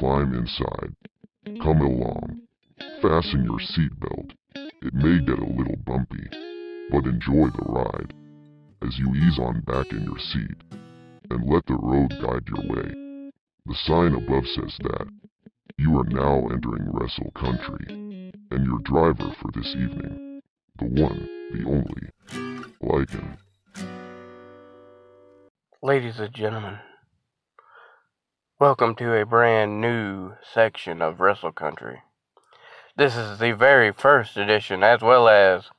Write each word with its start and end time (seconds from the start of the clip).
climb 0.00 0.32
inside. 0.32 0.94
Come 1.62 1.82
along. 1.82 2.40
Fasten 3.02 3.44
your 3.44 3.60
seatbelt. 3.60 4.32
It 4.54 4.94
may 4.94 5.20
get 5.20 5.38
a 5.38 5.44
little 5.44 5.76
bumpy, 5.84 6.26
but 6.90 7.04
enjoy 7.04 7.48
the 7.50 7.66
ride 7.68 8.14
as 8.82 8.98
you 8.98 9.12
ease 9.14 9.38
on 9.38 9.60
back 9.66 9.92
in 9.92 10.04
your 10.04 10.18
seat 10.18 10.56
and 11.30 11.52
let 11.52 11.66
the 11.66 11.74
road 11.74 12.08
guide 12.22 12.48
your 12.48 12.74
way. 12.74 13.30
The 13.66 13.74
sign 13.84 14.14
above 14.14 14.44
says 14.54 14.74
that 14.84 15.06
you 15.76 15.98
are 15.98 16.04
now 16.04 16.48
entering 16.48 16.88
Wrestle 16.92 17.30
Country, 17.32 17.84
and 17.90 18.64
your 18.64 18.78
driver 18.84 19.34
for 19.42 19.50
this 19.52 19.68
evening, 19.68 20.40
the 20.78 20.86
one, 20.86 21.28
the 21.52 21.68
only, 21.68 22.64
Lycan. 22.82 23.36
Ladies 25.82 26.18
and 26.18 26.34
gentlemen, 26.34 26.78
welcome 28.60 28.94
to 28.94 29.14
a 29.14 29.24
brand 29.24 29.80
new 29.80 30.34
section 30.42 31.00
of 31.00 31.18
Wrestle 31.18 31.50
Country. 31.50 32.02
This 32.94 33.16
is 33.16 33.38
the 33.38 33.52
very 33.52 33.90
first 33.90 34.36
edition, 34.36 34.82
as 34.82 35.00
well 35.00 35.30
as 35.30 35.70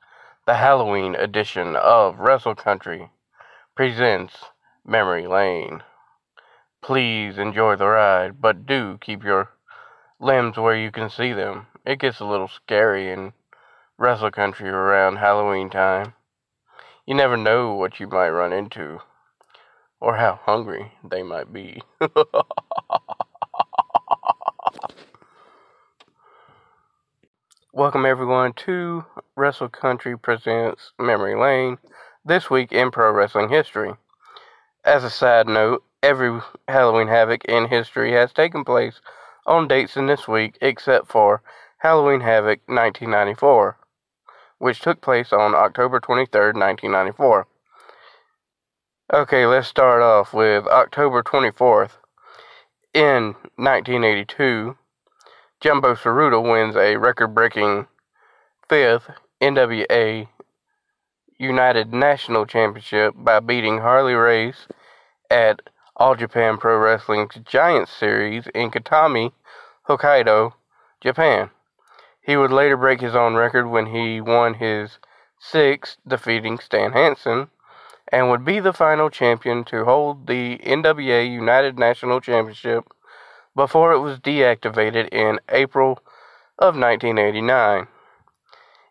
the 0.46 0.56
Halloween 0.56 1.14
edition 1.14 1.76
of 1.76 2.18
Wrestle 2.18 2.56
Country 2.56 3.12
presents 3.76 4.34
Memory 4.84 5.28
Lane. 5.28 5.84
Please 6.82 7.38
enjoy 7.38 7.76
the 7.76 7.86
ride, 7.86 8.40
but 8.40 8.66
do 8.66 8.98
keep 9.00 9.22
your 9.22 9.50
limbs 10.18 10.56
where 10.56 10.76
you 10.76 10.90
can 10.90 11.08
see 11.08 11.32
them. 11.32 11.68
It 11.86 12.00
gets 12.00 12.18
a 12.18 12.26
little 12.26 12.48
scary 12.48 13.12
in 13.12 13.32
Wrestle 13.96 14.32
Country 14.32 14.68
around 14.68 15.18
Halloween 15.18 15.70
time. 15.70 16.14
You 17.06 17.14
never 17.14 17.36
know 17.36 17.74
what 17.74 18.00
you 18.00 18.08
might 18.08 18.30
run 18.30 18.52
into, 18.52 18.98
or 20.02 20.16
how 20.16 20.38
hungry 20.42 20.92
they 21.08 21.22
might 21.22 21.52
be. 21.52 21.80
Welcome 27.72 28.04
everyone 28.04 28.52
to 28.54 29.04
Wrestle 29.36 29.68
Country 29.68 30.18
Presents 30.18 30.90
Memory 30.98 31.36
Lane, 31.36 31.78
this 32.24 32.50
week 32.50 32.72
in 32.72 32.90
pro 32.90 33.12
wrestling 33.12 33.48
history. 33.48 33.92
As 34.84 35.04
a 35.04 35.10
side 35.10 35.46
note, 35.46 35.84
every 36.02 36.40
Halloween 36.66 37.06
Havoc 37.06 37.44
in 37.44 37.68
history 37.68 38.10
has 38.12 38.32
taken 38.32 38.64
place 38.64 39.00
on 39.46 39.68
dates 39.68 39.96
in 39.96 40.08
this 40.08 40.26
week 40.26 40.58
except 40.60 41.12
for 41.12 41.42
Halloween 41.78 42.22
Havoc 42.22 42.58
1994, 42.66 43.76
which 44.58 44.80
took 44.80 45.00
place 45.00 45.32
on 45.32 45.54
October 45.54 46.00
23rd, 46.00 46.54
1994. 46.54 47.46
Okay, 49.14 49.44
let's 49.44 49.68
start 49.68 50.00
off 50.00 50.32
with 50.32 50.66
October 50.68 51.22
24th. 51.22 51.98
In 52.94 53.34
1982, 53.56 54.78
Jumbo 55.60 55.94
Tsuruta 55.94 56.42
wins 56.42 56.76
a 56.76 56.96
record 56.96 57.34
breaking 57.34 57.88
fifth 58.70 59.10
NWA 59.38 60.28
United 61.36 61.92
National 61.92 62.46
Championship 62.46 63.12
by 63.14 63.38
beating 63.40 63.80
Harley 63.80 64.14
Race 64.14 64.66
at 65.30 65.60
All 65.96 66.14
Japan 66.14 66.56
Pro 66.56 66.78
Wrestling's 66.78 67.34
Giant 67.44 67.90
Series 67.90 68.46
in 68.54 68.70
Kitami, 68.70 69.32
Hokkaido, 69.90 70.54
Japan. 71.02 71.50
He 72.22 72.38
would 72.38 72.50
later 72.50 72.78
break 72.78 73.02
his 73.02 73.14
own 73.14 73.34
record 73.34 73.68
when 73.68 73.88
he 73.94 74.22
won 74.22 74.54
his 74.54 74.96
sixth, 75.38 75.98
defeating 76.08 76.58
Stan 76.60 76.92
Hansen, 76.92 77.50
and 78.12 78.28
would 78.28 78.44
be 78.44 78.60
the 78.60 78.74
final 78.74 79.08
champion 79.08 79.64
to 79.64 79.86
hold 79.86 80.26
the 80.26 80.58
NWA 80.58 81.28
United 81.28 81.78
National 81.78 82.20
Championship 82.20 82.84
before 83.56 83.92
it 83.92 84.00
was 84.00 84.18
deactivated 84.20 85.08
in 85.08 85.40
April 85.48 85.98
of 86.58 86.76
1989. 86.76 87.88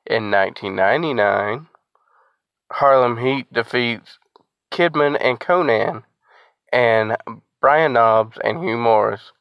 In 0.07 0.31
1999, 0.31 1.67
Harlem 2.71 3.17
Heat 3.17 3.53
defeats 3.53 4.17
Kidman 4.71 5.15
and 5.21 5.39
Konnan 5.39 6.03
and 6.73 7.15
Brian 7.59 7.93
Knobbs 7.93 8.39
and 8.43 8.63
Hugh 8.63 8.77
Morris 8.77 9.31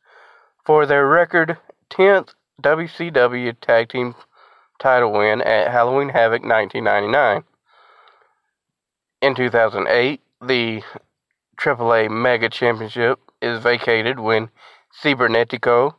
for 0.66 0.84
their 0.84 1.06
record 1.06 1.56
10th 1.88 2.34
WCW 2.62 3.58
Tag 3.60 3.88
Team 3.88 4.14
title 4.78 5.12
win 5.12 5.40
at 5.40 5.70
Halloween 5.70 6.10
Havoc 6.10 6.42
1999. 6.42 7.44
In 9.20 9.34
2008, 9.34 10.18
the 10.40 10.82
AAA 11.58 12.10
Mega 12.10 12.48
Championship 12.48 13.20
is 13.42 13.60
vacated 13.62 14.18
when 14.18 14.48
Cibernetico 15.02 15.94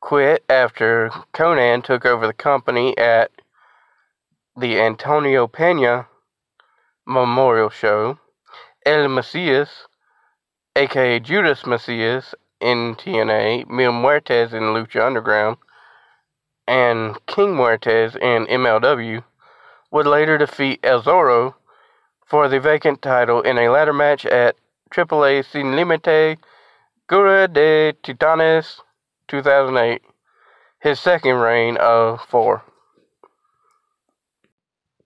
quit 0.00 0.44
after 0.48 1.08
Konnan 1.32 1.84
took 1.84 2.04
over 2.04 2.26
the 2.26 2.32
company 2.32 2.98
at 2.98 3.30
the 4.56 4.80
Antonio 4.80 5.46
Pena 5.46 6.08
Memorial 7.06 7.70
Show. 7.70 8.18
El 8.84 9.06
Mesías, 9.06 9.68
aka 10.74 11.20
Judas 11.20 11.62
Mesias 11.62 12.34
in 12.60 12.96
TNA, 12.96 13.68
Mil 13.68 13.92
Muertes 13.92 14.52
in 14.52 14.74
Lucha 14.74 15.06
Underground, 15.06 15.58
and 16.66 17.24
King 17.26 17.54
Muertes 17.54 18.16
in 18.16 18.46
MLW, 18.46 19.22
would 19.92 20.08
later 20.08 20.38
defeat 20.38 20.80
El 20.82 21.02
Zorro 21.02 21.54
for 22.28 22.48
the 22.48 22.60
vacant 22.60 23.00
title 23.00 23.40
in 23.40 23.58
a 23.58 23.70
ladder 23.70 23.92
match 23.92 24.26
at 24.26 24.56
AAA 24.92 25.44
Sin 25.44 25.74
Limite 25.74 26.38
Guerra 27.08 27.48
de 27.48 27.94
Titanes 28.02 28.80
2008, 29.28 30.02
his 30.80 31.00
second 31.00 31.36
reign 31.36 31.76
of 31.78 32.20
four. 32.20 32.64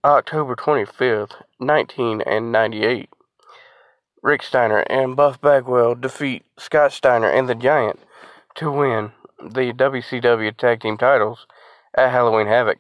October 0.05 0.57
25th, 0.57 1.35
1998. 1.59 3.09
Rick 4.21 4.43
Steiner 4.43 4.85
and 4.91 5.15
Buff 5.15 5.41
Bagwell 5.41 5.95
defeat 5.95 6.45
Scott 6.59 6.93
Steiner 6.93 7.29
and 7.29 7.49
the 7.49 7.55
Giant 7.55 8.01
to 8.57 8.71
win 8.71 9.13
the 9.39 9.73
WCW 9.73 10.57
Tag 10.57 10.81
Team 10.81 10.97
titles 10.97 11.47
at 11.97 12.11
Halloween 12.11 12.47
Havoc. 12.49 12.79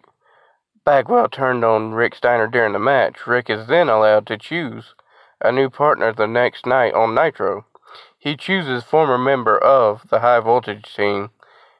Bagwell 0.84 1.28
turned 1.28 1.64
on 1.64 1.92
Rick 1.92 2.16
Steiner 2.16 2.48
during 2.48 2.72
the 2.72 2.80
match. 2.80 3.24
Rick 3.24 3.48
is 3.48 3.68
then 3.68 3.88
allowed 3.88 4.26
to 4.26 4.36
choose 4.36 4.94
a 5.40 5.52
new 5.52 5.70
partner 5.70 6.12
the 6.12 6.26
next 6.26 6.66
night 6.66 6.92
on 6.92 7.14
Nitro. 7.14 7.66
He 8.18 8.36
chooses 8.36 8.82
former 8.82 9.16
member 9.16 9.56
of 9.56 10.08
the 10.08 10.18
High 10.20 10.40
Voltage 10.40 10.92
team, 10.92 11.30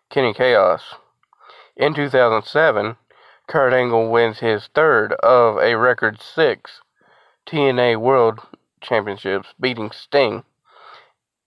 Kenny 0.08 0.32
Kaos. 0.32 0.94
In 1.76 1.94
2007, 1.94 2.96
Kurt 3.48 3.72
Angle 3.72 4.08
wins 4.08 4.38
his 4.38 4.68
third 4.68 5.14
of 5.14 5.58
a 5.58 5.74
record 5.74 6.22
six 6.22 6.80
TNA 7.44 7.96
World 8.00 8.38
Championships, 8.80 9.52
beating 9.58 9.90
Sting. 9.90 10.44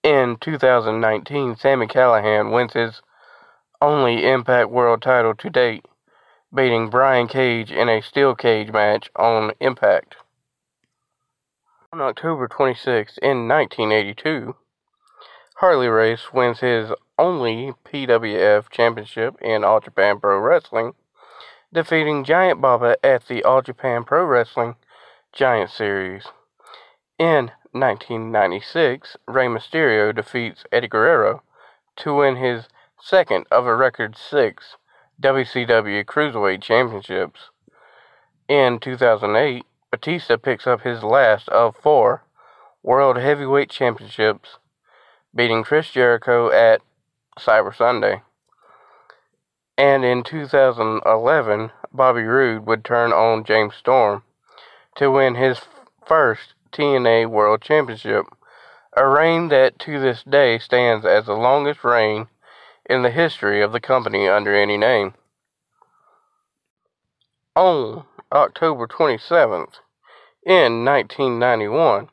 In 0.02 0.36
2019, 0.42 1.56
Sami 1.56 1.86
Callihan 1.86 2.52
wins 2.52 2.74
his 2.74 3.00
only 3.80 4.26
Impact 4.26 4.68
World 4.68 5.00
title 5.00 5.34
to 5.34 5.48
date, 5.48 5.86
beating 6.54 6.88
Brian 6.88 7.26
Cage 7.26 7.72
in 7.72 7.88
a 7.88 8.00
steel 8.00 8.34
cage 8.34 8.70
match 8.70 9.10
on 9.16 9.52
Impact. 9.60 10.16
On 11.92 12.00
October 12.00 12.46
26, 12.46 13.18
in 13.18 13.48
1982, 13.48 14.54
Harley 15.56 15.88
Race 15.88 16.32
wins 16.32 16.60
his 16.60 16.92
only 17.18 17.72
PWF 17.84 18.70
championship 18.70 19.40
in 19.40 19.64
All 19.64 19.80
Japan 19.80 20.20
Pro 20.20 20.38
Wrestling, 20.38 20.92
defeating 21.72 22.24
Giant 22.24 22.60
Baba 22.60 22.96
at 23.04 23.26
the 23.26 23.42
All 23.42 23.62
Japan 23.62 24.04
Pro 24.04 24.24
Wrestling 24.24 24.76
Giant 25.32 25.70
Series. 25.70 26.26
In 27.18 27.50
1996, 27.72 29.16
Rey 29.26 29.46
Mysterio 29.46 30.14
defeats 30.14 30.64
Eddie 30.70 30.88
Guerrero 30.88 31.42
to 31.96 32.14
win 32.14 32.36
his 32.36 32.68
second 33.00 33.46
of 33.50 33.66
a 33.66 33.74
record 33.74 34.16
six 34.16 34.76
WCW 35.20 36.04
Cruiserweight 36.04 36.62
Championships. 36.62 37.50
In 38.48 38.78
2008, 38.78 39.64
Batista 39.90 40.36
picks 40.36 40.66
up 40.66 40.82
his 40.82 41.02
last 41.02 41.48
of 41.48 41.76
four 41.76 42.24
World 42.82 43.16
Heavyweight 43.16 43.70
Championships 43.70 44.58
beating 45.34 45.64
Chris 45.64 45.90
Jericho 45.90 46.50
at 46.50 46.82
Cyber 47.38 47.74
Sunday. 47.74 48.22
And 49.78 50.04
in 50.04 50.22
2011, 50.22 51.70
Bobby 51.92 52.22
Roode 52.22 52.66
would 52.66 52.84
turn 52.84 53.12
on 53.12 53.44
James 53.44 53.74
Storm 53.74 54.22
to 54.96 55.10
win 55.10 55.34
his 55.34 55.60
first 56.06 56.54
TNA 56.72 57.28
World 57.28 57.62
Championship, 57.62 58.26
a 58.96 59.06
reign 59.06 59.48
that 59.48 59.78
to 59.80 59.98
this 59.98 60.22
day 60.22 60.58
stands 60.58 61.04
as 61.04 61.26
the 61.26 61.34
longest 61.34 61.84
reign 61.84 62.28
in 62.88 63.02
the 63.02 63.10
history 63.10 63.62
of 63.62 63.72
the 63.72 63.80
company 63.80 64.28
under 64.28 64.54
any 64.54 64.76
name. 64.76 65.14
On 67.54 68.04
October 68.32 68.86
27th, 68.86 69.80
in 70.44 70.84
1991, 70.84 72.08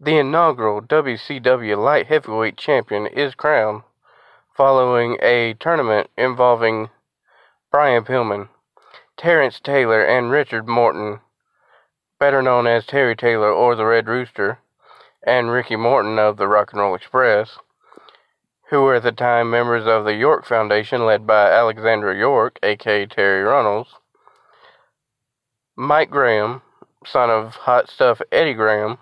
the 0.00 0.18
inaugural 0.18 0.80
WCW 0.80 1.76
Light 1.76 2.06
Heavyweight 2.06 2.56
Champion 2.56 3.06
is 3.06 3.34
crowned 3.34 3.82
following 4.56 5.16
a 5.22 5.54
tournament 5.54 6.10
involving 6.16 6.90
Brian 7.70 8.04
Pillman, 8.04 8.48
Terrence 9.16 9.60
Taylor, 9.60 10.02
and 10.02 10.30
Richard 10.30 10.66
Morton, 10.66 11.20
better 12.18 12.42
known 12.42 12.66
as 12.66 12.86
Terry 12.86 13.14
Taylor 13.14 13.52
or 13.52 13.76
the 13.76 13.84
Red 13.86 14.08
Rooster, 14.08 14.58
and 15.22 15.50
Ricky 15.50 15.76
Morton 15.76 16.18
of 16.18 16.36
the 16.36 16.48
Rock 16.48 16.72
and 16.72 16.80
Roll 16.80 16.94
Express, 16.94 17.58
who 18.70 18.82
were 18.82 18.96
at 18.96 19.02
the 19.02 19.12
time 19.12 19.50
members 19.50 19.86
of 19.86 20.04
the 20.04 20.14
York 20.14 20.44
Foundation 20.44 21.06
led 21.06 21.26
by 21.26 21.50
Alexandra 21.50 22.16
York, 22.16 22.58
aka 22.62 23.06
Terri 23.06 23.46
Runnels, 23.46 23.94
Mike 25.74 26.10
Graham, 26.10 26.60
son 27.06 27.30
of 27.30 27.56
Hot 27.56 27.88
Stuff 27.88 28.20
Eddie 28.30 28.54
Graham, 28.54 28.98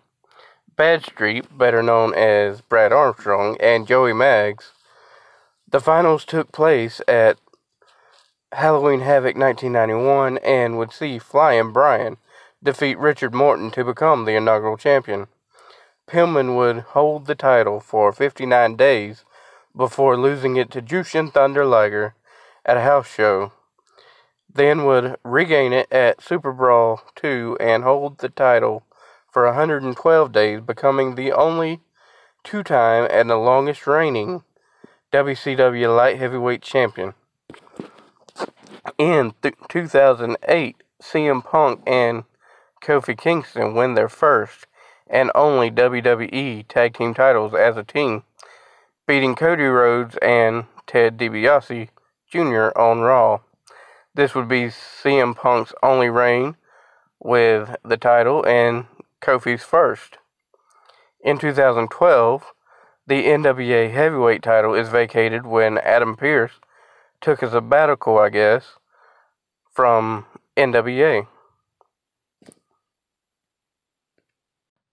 Badstreet, 0.76 1.46
better 1.56 1.82
known 1.82 2.14
as 2.14 2.60
Brad 2.60 2.92
Armstrong, 2.92 3.56
and 3.60 3.88
Joey 3.88 4.12
Maggs. 4.12 4.72
The 5.68 5.80
finals 5.80 6.24
took 6.24 6.52
place 6.52 7.00
at 7.08 7.38
Halloween 8.52 9.00
Havoc 9.00 9.36
1991 9.36 10.38
and 10.38 10.78
would 10.78 10.92
see 10.92 11.18
Flying 11.18 11.72
Brian 11.72 12.18
defeat 12.62 12.98
Richard 12.98 13.34
Morton 13.34 13.70
to 13.72 13.84
become 13.84 14.24
the 14.24 14.36
inaugural 14.36 14.76
champion. 14.76 15.26
Pillman 16.06 16.56
would 16.56 16.80
hold 16.90 17.26
the 17.26 17.34
title 17.34 17.80
for 17.80 18.12
59 18.12 18.76
days 18.76 19.24
before 19.76 20.16
losing 20.16 20.56
it 20.56 20.70
to 20.70 20.82
Jushin 20.82 21.32
Thunder 21.32 21.64
Liger 21.64 22.14
at 22.64 22.76
a 22.76 22.82
house 22.82 23.08
show. 23.08 23.52
Then 24.52 24.84
would 24.84 25.16
regain 25.22 25.72
it 25.72 25.90
at 25.92 26.22
Super 26.22 26.52
Brawl 26.52 27.02
2 27.14 27.58
and 27.60 27.84
hold 27.84 28.18
the 28.18 28.30
title 28.30 28.84
for 29.30 29.44
112 29.44 30.32
days, 30.32 30.60
becoming 30.60 31.14
the 31.14 31.32
only 31.32 31.80
two 32.42 32.62
time 32.62 33.06
and 33.10 33.28
the 33.28 33.36
longest 33.36 33.86
reigning 33.86 34.42
WCW 35.12 35.94
Light 35.94 36.18
Heavyweight 36.18 36.62
Champion. 36.62 37.12
In 38.96 39.34
th- 39.42 39.54
2008, 39.68 40.76
CM 41.02 41.44
Punk 41.44 41.82
and 41.86 42.24
Kofi 42.82 43.18
Kingston 43.18 43.74
win 43.74 43.94
their 43.94 44.08
first 44.08 44.66
and 45.08 45.30
only 45.34 45.70
WWE 45.70 46.66
Tag 46.66 46.94
Team 46.94 47.12
titles 47.12 47.54
as 47.54 47.76
a 47.76 47.84
team, 47.84 48.22
beating 49.06 49.34
Cody 49.34 49.64
Rhodes 49.64 50.16
and 50.20 50.64
Ted 50.86 51.16
DiBiase 51.16 51.88
Jr. 52.28 52.76
on 52.78 53.00
Raw. 53.00 53.40
This 54.14 54.34
would 54.34 54.48
be 54.48 54.64
CM 54.64 55.36
Punk's 55.36 55.72
only 55.82 56.08
reign 56.08 56.56
with 57.20 57.76
the 57.84 57.96
title 57.96 58.44
and 58.46 58.86
Kofi's 59.22 59.62
first. 59.62 60.18
In 61.20 61.38
2012, 61.38 62.44
the 63.06 63.24
NWA 63.24 63.92
Heavyweight 63.92 64.42
title 64.42 64.74
is 64.74 64.88
vacated 64.88 65.46
when 65.46 65.78
Adam 65.78 66.16
Pearce 66.16 66.52
took 67.20 67.42
a 67.42 67.50
sabbatical, 67.50 68.18
I 68.18 68.30
guess, 68.30 68.76
from 69.72 70.26
NWA. 70.56 71.26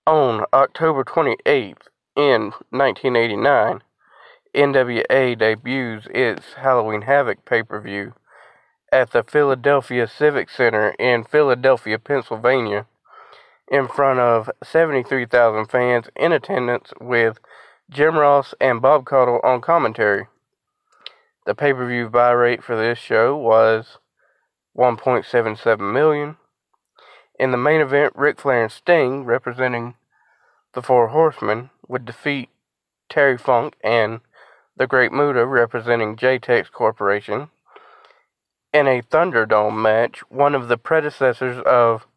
On 0.05 0.45
October 0.53 1.03
28th, 1.03 1.87
in 2.15 2.51
1989, 2.69 3.81
NWA 4.55 5.37
debuts 5.37 6.07
its 6.13 6.53
Halloween 6.53 7.03
Havoc 7.03 7.43
pay 7.45 7.63
per 7.63 7.79
view 7.81 8.13
at 8.91 9.11
the 9.11 9.23
Philadelphia 9.23 10.07
Civic 10.07 10.49
Center 10.49 10.91
in 10.99 11.23
Philadelphia, 11.23 11.97
Pennsylvania, 11.97 12.85
in 13.67 13.87
front 13.87 14.19
of 14.19 14.51
73,000 14.63 15.65
fans 15.65 16.05
in 16.15 16.31
attendance 16.31 16.93
with 17.01 17.39
Jim 17.89 18.17
Ross 18.17 18.53
and 18.61 18.81
Bob 18.81 19.05
Caudle 19.05 19.39
on 19.43 19.61
commentary. 19.61 20.27
The 21.45 21.55
pay 21.55 21.73
per 21.73 21.87
view 21.87 22.09
buy 22.09 22.31
rate 22.31 22.63
for 22.63 22.75
this 22.75 22.99
show 22.99 23.35
was 23.35 23.97
1.77 24.77 25.91
million. 25.91 26.37
In 27.39 27.51
the 27.51 27.57
main 27.57 27.81
event, 27.81 28.13
Ric 28.15 28.39
Flair 28.39 28.63
and 28.63 28.71
Sting, 28.71 29.25
representing 29.25 29.95
the 30.73 30.83
Four 30.83 31.07
Horsemen, 31.07 31.71
would 31.87 32.05
defeat 32.05 32.49
Terry 33.09 33.37
Funk 33.37 33.75
and 33.83 34.21
the 34.75 34.87
Great 34.87 35.11
Muta, 35.11 35.45
representing 35.45 36.15
JTEX 36.15 36.71
Corporation, 36.71 37.49
in 38.73 38.87
a 38.87 39.01
Thunderdome 39.01 39.79
match, 39.81 40.19
one 40.29 40.55
of 40.55 40.67
the 40.67 40.77
predecessors 40.77 41.61
of 41.65 42.07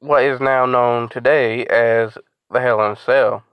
what 0.00 0.22
is 0.22 0.40
now 0.40 0.64
known 0.64 1.08
today 1.08 1.66
as 1.66 2.16
the 2.50 2.60
Hell 2.60 2.84
in 2.84 2.92
a 2.92 2.96
Cell. 2.96 3.44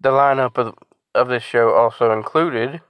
The 0.00 0.10
lineup 0.10 0.56
of, 0.56 0.74
of 1.14 1.28
this 1.28 1.42
show 1.42 1.74
also 1.74 2.12
included 2.12 2.80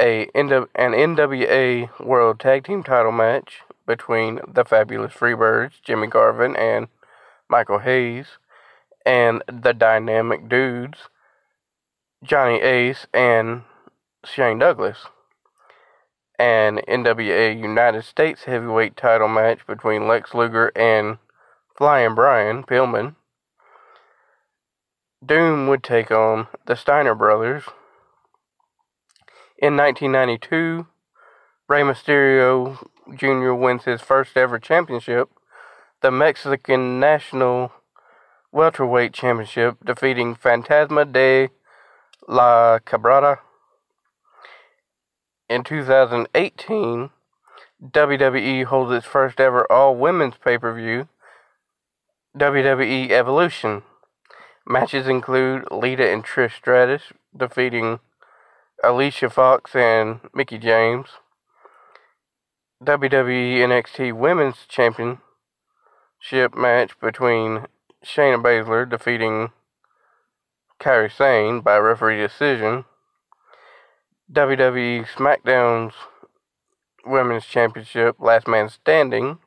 a 0.00 0.24
an 0.34 0.92
NWA 0.92 2.00
World 2.00 2.40
Tag 2.40 2.64
Team 2.64 2.82
title 2.82 3.12
match 3.12 3.60
between 3.86 4.40
the 4.46 4.64
Fabulous 4.64 5.12
Freebirds, 5.12 5.82
Jimmy 5.82 6.06
Garvin 6.06 6.56
and 6.56 6.88
Michael 7.48 7.80
Hayes, 7.80 8.26
and 9.04 9.42
the 9.46 9.72
Dynamic 9.72 10.48
Dudes, 10.48 10.98
Johnny 12.24 12.62
Ace 12.62 13.06
and 13.12 13.64
Shane 14.24 14.58
Douglas. 14.58 15.06
An 16.38 16.80
NWA 16.88 17.60
United 17.60 18.02
States 18.04 18.44
heavyweight 18.44 18.96
title 18.96 19.28
match 19.28 19.66
between 19.66 20.08
Lex 20.08 20.32
Luger 20.32 20.72
and 20.74 21.18
Flying 21.76 22.14
Brian 22.14 22.64
Pillman. 22.64 23.16
Doom 25.24 25.68
would 25.68 25.82
take 25.82 26.10
on 26.10 26.48
the 26.66 26.74
Steiner 26.74 27.14
brothers. 27.14 27.64
In 29.58 29.76
1992, 29.76 30.86
Rey 31.68 31.82
Mysterio 31.82 32.78
Jr. 33.14 33.52
wins 33.52 33.84
his 33.84 34.00
first 34.00 34.34
ever 34.36 34.58
championship, 34.58 35.28
the 36.00 36.10
Mexican 36.10 36.98
National 36.98 37.70
Welterweight 38.50 39.12
Championship, 39.12 39.76
defeating 39.84 40.34
Fantasma 40.34 41.10
de 41.10 41.50
la 42.26 42.78
Quebrada. 42.84 43.38
In 45.48 45.62
2018, 45.62 47.10
WWE 47.82 48.64
holds 48.64 48.92
its 48.92 49.06
first 49.06 49.40
ever 49.40 49.70
all 49.70 49.94
women's 49.94 50.36
pay 50.42 50.56
per 50.56 50.74
view, 50.74 51.08
WWE 52.36 53.10
Evolution. 53.10 53.82
Matches 54.66 55.06
include 55.06 55.64
Lita 55.70 56.10
and 56.10 56.24
Trish 56.24 56.56
Stratus 56.56 57.12
defeating 57.36 58.00
Alicia 58.82 59.28
Fox 59.28 59.74
and 59.74 60.20
Mickie 60.32 60.58
James. 60.58 61.08
WWE 62.82 63.58
NXT 63.58 64.14
Women's 64.14 64.66
Championship 64.68 65.20
match 66.56 66.98
between 67.00 67.66
Shayna 68.04 68.42
Baszler 68.42 68.88
defeating 68.88 69.50
Kairi 70.84 71.10
Sane 71.10 71.62
by 71.62 71.78
referee 71.78 72.18
decision. 72.18 72.84
WWE 74.30 75.06
SmackDown's 75.08 75.94
Women's 77.06 77.46
Championship 77.46 78.16
Last 78.18 78.46
Man 78.46 78.68
Standing 78.68 79.38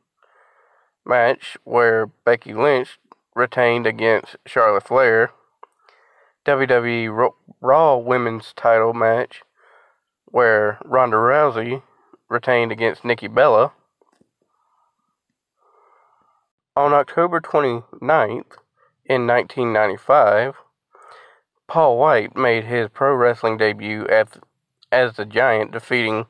match 1.05 1.55
where 1.63 2.07
Becky 2.07 2.55
Lynch 2.55 2.97
retained 3.35 3.85
against 3.85 4.35
Charlotte 4.47 4.87
Flair. 4.87 5.29
WWE 6.47 7.31
Raw 7.61 7.97
Women's 7.97 8.51
title 8.55 8.95
match 8.95 9.43
where 10.25 10.79
Ronda 10.83 11.17
Rousey 11.17 11.83
retained 12.29 12.71
against 12.71 13.05
Nikki 13.05 13.27
Bella. 13.27 13.73
On 16.75 16.93
October 16.93 17.39
29th, 17.39 18.57
in 19.09 19.25
1995, 19.25 20.55
Paul 21.67 21.97
White 21.97 22.35
made 22.35 22.63
his 22.63 22.89
pro 22.89 23.13
wrestling 23.13 23.57
debut 23.57 24.07
at, 24.07 24.37
as 24.91 25.17
the 25.17 25.25
Giant, 25.25 25.71
defeating 25.71 26.25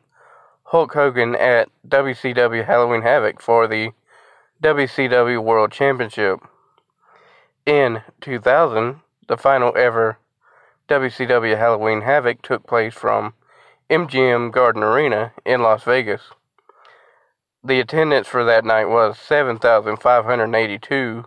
Hulk 0.64 0.94
Hogan 0.94 1.36
at 1.36 1.70
WCW 1.88 2.66
Halloween 2.66 3.04
Havoc 3.04 3.42
for 3.42 3.68
the 3.68 3.92
WCW 4.64 5.44
World 5.44 5.72
Championship. 5.72 6.40
In 7.66 8.02
2000, 8.22 9.02
the 9.28 9.38
final 9.38 9.78
ever 9.78 10.18
WCW 10.90 11.58
Halloween 11.58 12.02
Havoc 12.02 12.42
took 12.42 12.66
place 12.66 12.96
from 12.96 13.34
MGM 13.90 14.52
Garden 14.52 14.84
Arena 14.84 15.34
in 15.46 15.62
Las 15.62 15.84
Vegas. 15.84 16.24
The 17.64 17.80
attendance 17.80 18.28
for 18.28 18.44
that 18.44 18.66
night 18.66 18.86
was 18.86 19.20
7,582, 19.20 21.26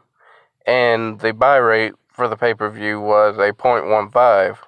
and 0.67 1.21
the 1.21 1.33
buy 1.33 1.57
rate 1.57 1.95
for 2.21 2.29
the 2.29 2.37
pay 2.37 2.53
per 2.53 2.69
view 2.69 3.01
was 3.01 3.39
a 3.39 3.51
.15. 3.55 4.59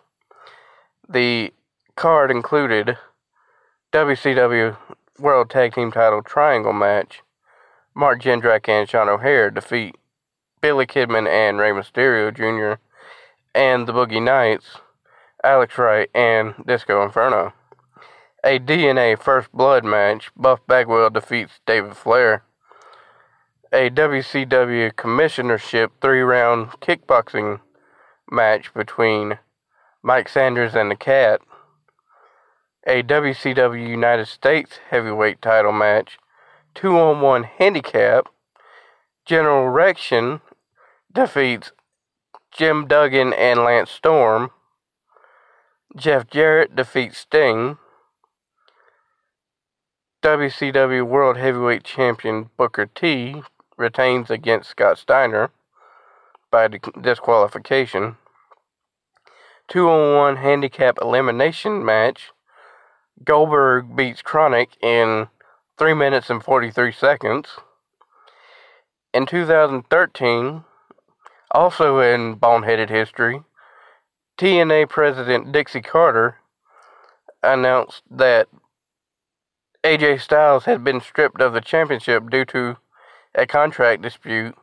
The 1.07 1.53
card 1.97 2.31
included 2.31 2.97
WCW 3.93 4.79
World 5.19 5.51
Tag 5.51 5.75
Team 5.75 5.93
Title 5.93 6.23
Triangle 6.23 6.73
match. 6.73 7.21
Mark 7.95 8.23
Jindrak 8.23 8.67
and 8.71 8.89
Sean 8.89 9.11
O'Haire 9.11 9.51
defeat 9.51 9.97
Billy 10.63 10.87
Kidman 10.87 11.29
and 11.29 11.59
Rey 11.59 11.73
Mysterio 11.73 12.35
Jr. 12.35 12.81
and 13.55 13.87
the 13.87 13.93
Boogie 13.93 14.23
Knights 14.23 14.79
Alex 15.45 15.77
Wright, 15.77 16.09
and 16.15 16.55
Disco 16.67 17.03
Inferno. 17.03 17.53
A 18.43 18.59
DNA 18.59 19.19
First 19.19 19.53
Blood 19.53 19.85
match, 19.85 20.31
Buff 20.35 20.67
Bagwell 20.67 21.11
defeats 21.11 21.61
David 21.67 21.99
Flair. 21.99 22.45
A 23.75 23.89
WCW 23.89 24.93
Commissionership 24.93 25.93
three 26.03 26.21
round 26.21 26.73
kickboxing 26.83 27.61
match 28.31 28.75
between 28.75 29.39
Mike 30.03 30.29
Sanders 30.29 30.75
and 30.75 30.91
the 30.91 30.95
Cat. 30.95 31.41
A 32.87 33.03
WCW 33.03 33.89
United 33.89 34.29
States 34.29 34.79
heavyweight 34.91 35.41
title 35.41 35.73
match, 35.73 36.19
two 36.75 36.99
on 36.99 37.23
one 37.23 37.45
handicap. 37.45 38.27
General 39.25 39.71
Rection 39.71 40.43
defeats 41.11 41.73
Jim 42.51 42.87
Duggan 42.87 43.33
and 43.33 43.61
Lance 43.61 43.91
Storm. 43.91 44.51
Jeff 45.97 46.29
Jarrett 46.29 46.77
defeats 46.77 47.17
Sting. 47.17 47.79
WCW 50.23 51.07
World 51.07 51.39
Heavyweight 51.39 51.85
Champion 51.85 52.51
Booker 52.59 52.85
T 52.85 53.43
retains 53.83 54.31
against 54.31 54.71
Scott 54.71 54.97
Steiner 54.97 55.51
by 56.51 56.69
disqualification. 56.69 58.17
Two 59.69 59.91
on 59.91 60.17
one 60.17 60.37
handicap 60.37 60.99
elimination 61.03 61.85
match. 61.85 62.31
Goldberg 63.25 63.95
beats 63.95 64.23
KroniK 64.23 64.69
in 64.81 65.29
3 65.79 65.95
minutes 65.95 66.31
and 66.31 66.43
43 66.43 66.93
seconds. 66.93 67.49
In 69.13 69.27
2013, 69.27 70.65
also 71.51 71.99
in 71.99 72.37
boneheaded 72.37 72.89
history, 72.89 73.43
TNA 74.39 74.89
President 74.89 75.53
Dixie 75.53 75.83
Carter 75.83 76.37
announced 77.43 78.03
that 78.11 78.49
AJ 79.85 80.21
Styles 80.21 80.65
had 80.65 80.85
been 80.85 81.01
stripped 81.01 81.41
of 81.41 81.53
the 81.53 81.61
championship 81.61 82.31
due 82.31 82.45
to 82.47 82.77
a 83.35 83.47
contract 83.47 84.03
dispute. 84.03 84.55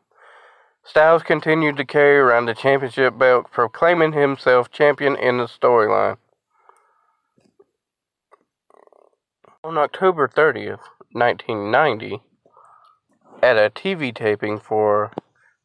Styles 0.84 1.24
continued 1.24 1.78
to 1.78 1.86
carry 1.86 2.18
around 2.18 2.46
the 2.46 2.54
championship 2.54 3.18
belt, 3.18 3.52
proclaiming 3.52 4.14
himself 4.14 4.72
champion 4.72 5.16
in 5.16 5.38
the 5.38 5.46
storyline. 5.46 6.18
On 9.64 9.78
October 9.78 10.28
30th, 10.28 10.80
1990, 11.12 12.22
at 13.44 13.58
a 13.58 13.70
TV 13.70 14.14
taping 14.14 14.60
for 14.60 15.12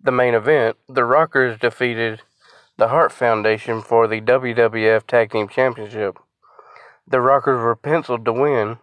the 0.02 0.12
main 0.12 0.34
event, 0.34 0.76
the 0.88 1.04
Rockers 1.04 1.58
defeated 1.58 2.23
the 2.76 2.88
Hart 2.88 3.12
Foundation 3.12 3.80
for 3.80 4.08
the 4.08 4.20
WWF 4.20 5.06
Tag 5.06 5.30
Team 5.30 5.49
Championship. 5.49 6.18
The 7.06 7.20
Rockers 7.20 7.62
were 7.62 7.76
penciled 7.76 8.25
to 8.25 8.32
win 8.32 8.78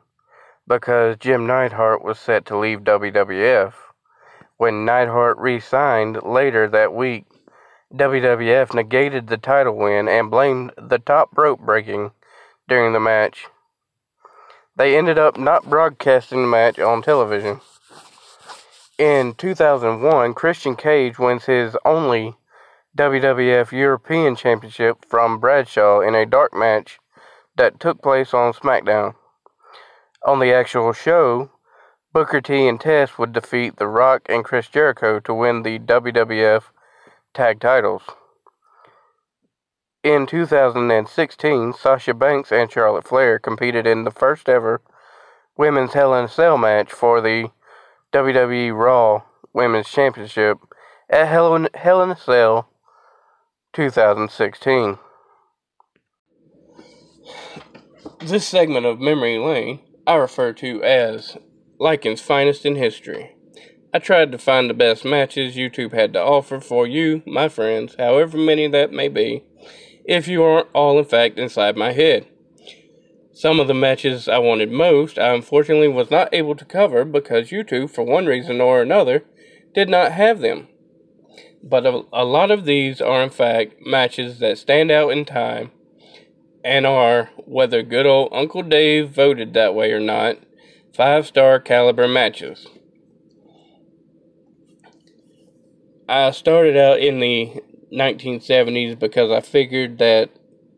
because 0.68 1.18
Jim 1.18 1.46
Neidhart 1.46 2.04
was 2.04 2.20
set 2.20 2.46
to 2.46 2.58
leave 2.58 2.80
WWF. 2.80 3.74
When 4.62 4.86
Neidhart 4.86 5.40
re 5.40 5.60
signed 5.60 6.22
later 6.22 6.68
that 6.68 6.94
week, 6.94 7.26
WWF 7.96 8.76
negated 8.76 9.26
the 9.26 9.38
title 9.38 9.76
win 9.76 10.08
and 10.08 10.30
blamed 10.30 10.72
the 10.78 11.00
top 11.00 11.36
rope 11.36 11.62
breaking 11.62 12.12
during 12.68 12.94
the 12.94 13.00
match. 13.00 13.48
They 14.76 14.96
ended 14.96 15.18
up 15.18 15.36
not 15.36 15.68
broadcasting 15.68 16.44
the 16.44 16.48
match 16.48 16.78
on 16.78 17.02
television. 17.02 17.62
In 19.00 19.34
2001, 19.34 20.36
Christian 20.36 20.76
Cage 20.76 21.18
wins 21.18 21.46
his 21.46 21.76
only 21.84 22.36
WWF 22.96 23.72
European 23.72 24.36
Championship 24.36 25.04
from 25.10 25.40
Bradshaw 25.40 26.02
in 26.02 26.14
a 26.14 26.28
dark 26.28 26.54
match 26.54 27.00
that 27.58 27.80
took 27.80 28.00
place 28.04 28.32
on 28.32 28.54
SmackDown. 28.54 29.16
On 30.24 30.38
the 30.38 30.54
actual 30.54 30.94
show, 30.94 31.50
Booker 32.14 32.42
T 32.42 32.68
and 32.68 32.80
Test 32.80 33.18
would 33.18 33.32
defeat 33.32 33.78
The 33.78 33.88
Rock 33.88 34.24
and 34.28 34.44
Chris 34.44 34.68
Jericho 34.68 35.22
to 35.22 35.34
win 35.34 35.64
the 35.64 35.80
WWF 35.80 36.64
tag 37.34 37.62
titles. 37.62 38.04
In 40.04 40.26
2016, 40.26 41.74
Sasha 41.74 42.14
Banks 42.14 42.52
and 42.52 42.70
Charlotte 42.70 43.08
Flair 43.08 43.40
competed 43.40 43.88
in 43.88 44.04
the 44.04 44.12
first 44.12 44.50
ever 44.50 44.82
women's 45.56 45.94
Hell 45.94 46.14
in 46.16 46.26
a 46.26 46.28
Cell 46.28 46.58
match 46.58 46.92
for 46.92 47.22
the 47.22 47.52
WWE 48.12 48.76
Raw 48.76 49.22
Women's 49.54 49.88
Championship 49.88 50.58
at 51.10 51.30
Hell 51.30 51.56
in, 51.56 51.70
Hell 51.76 52.02
in 52.02 52.12
a 52.12 52.18
Cell 52.18 52.68
2016. 53.72 54.98
This 58.20 58.46
segment 58.46 58.86
of 58.86 59.00
Memory 59.00 59.38
Lane 59.38 59.80
I 60.06 60.16
refer 60.16 60.52
to 60.54 60.84
as 60.84 61.38
Lycan's 61.82 62.22
Finest 62.22 62.66
in 62.66 62.76
History. 62.76 63.36
I 63.92 63.98
tried 63.98 64.32
to 64.32 64.38
find 64.38 64.70
the 64.70 64.76
best 64.76 65.04
matches 65.04 65.56
YouTube 65.56 65.94
had 65.94 66.14
to 66.14 66.22
offer 66.22 66.60
for 66.60 66.86
you, 66.86 67.24
my 67.26 67.50
friends, 67.50 67.96
however 67.98 68.38
many 68.38 68.68
that 68.68 68.94
may 68.94 69.08
be, 69.08 69.44
if 70.06 70.28
you 70.28 70.44
aren't 70.44 70.70
all 70.74 71.00
in 71.00 71.06
fact 71.06 71.40
inside 71.40 71.76
my 71.76 71.92
head. 71.92 72.28
Some 73.34 73.60
of 73.60 73.68
the 73.68 73.74
matches 73.74 74.30
I 74.30 74.38
wanted 74.38 74.72
most, 74.72 75.18
I 75.18 75.34
unfortunately 75.34 75.88
was 75.88 76.12
not 76.12 76.32
able 76.32 76.56
to 76.56 76.66
cover 76.66 77.04
because 77.04 77.50
YouTube, 77.50 77.90
for 77.90 78.04
one 78.04 78.28
reason 78.28 78.62
or 78.62 78.82
another, 78.82 79.26
did 79.74 79.90
not 79.90 80.12
have 80.12 80.40
them 80.40 80.68
but 81.64 81.86
a, 81.86 82.04
a 82.12 82.26
lot 82.26 82.52
of 82.52 82.66
these 82.66 83.02
are 83.02 83.22
in 83.22 83.30
fact 83.30 83.76
matches 83.86 84.40
that 84.40 84.58
stand 84.58 84.92
out 84.92 85.10
in 85.10 85.26
time 85.26 85.72
and 86.64 86.86
are, 86.86 87.30
whether 87.46 87.82
good 87.82 88.06
old 88.06 88.30
Uncle 88.32 88.64
Dave 88.64 89.10
voted 89.10 89.54
that 89.54 89.74
way 89.74 89.92
or 89.92 90.00
not, 90.00 90.38
five 90.94 91.26
star 91.28 91.60
caliber 91.60 92.08
matches. 92.08 92.68
I 96.08 96.32
started 96.32 96.76
out 96.76 97.00
in 97.00 97.20
the 97.20 97.62
1970s 97.94 99.00
because 99.00 99.32
I 99.32 99.40
figured 99.42 99.98
that 100.00 100.30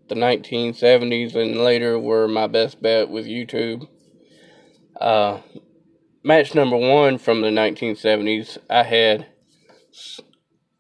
the 0.07 0.15
1970s 0.15 1.35
and 1.35 1.57
later 1.57 1.97
were 1.97 2.27
my 2.27 2.47
best 2.47 2.81
bet 2.81 3.09
with 3.09 3.25
YouTube. 3.25 3.87
Uh, 4.99 5.39
match 6.23 6.53
number 6.53 6.77
one 6.77 7.17
from 7.17 7.41
the 7.41 7.49
1970s, 7.49 8.59
I 8.69 8.83
had 8.83 9.25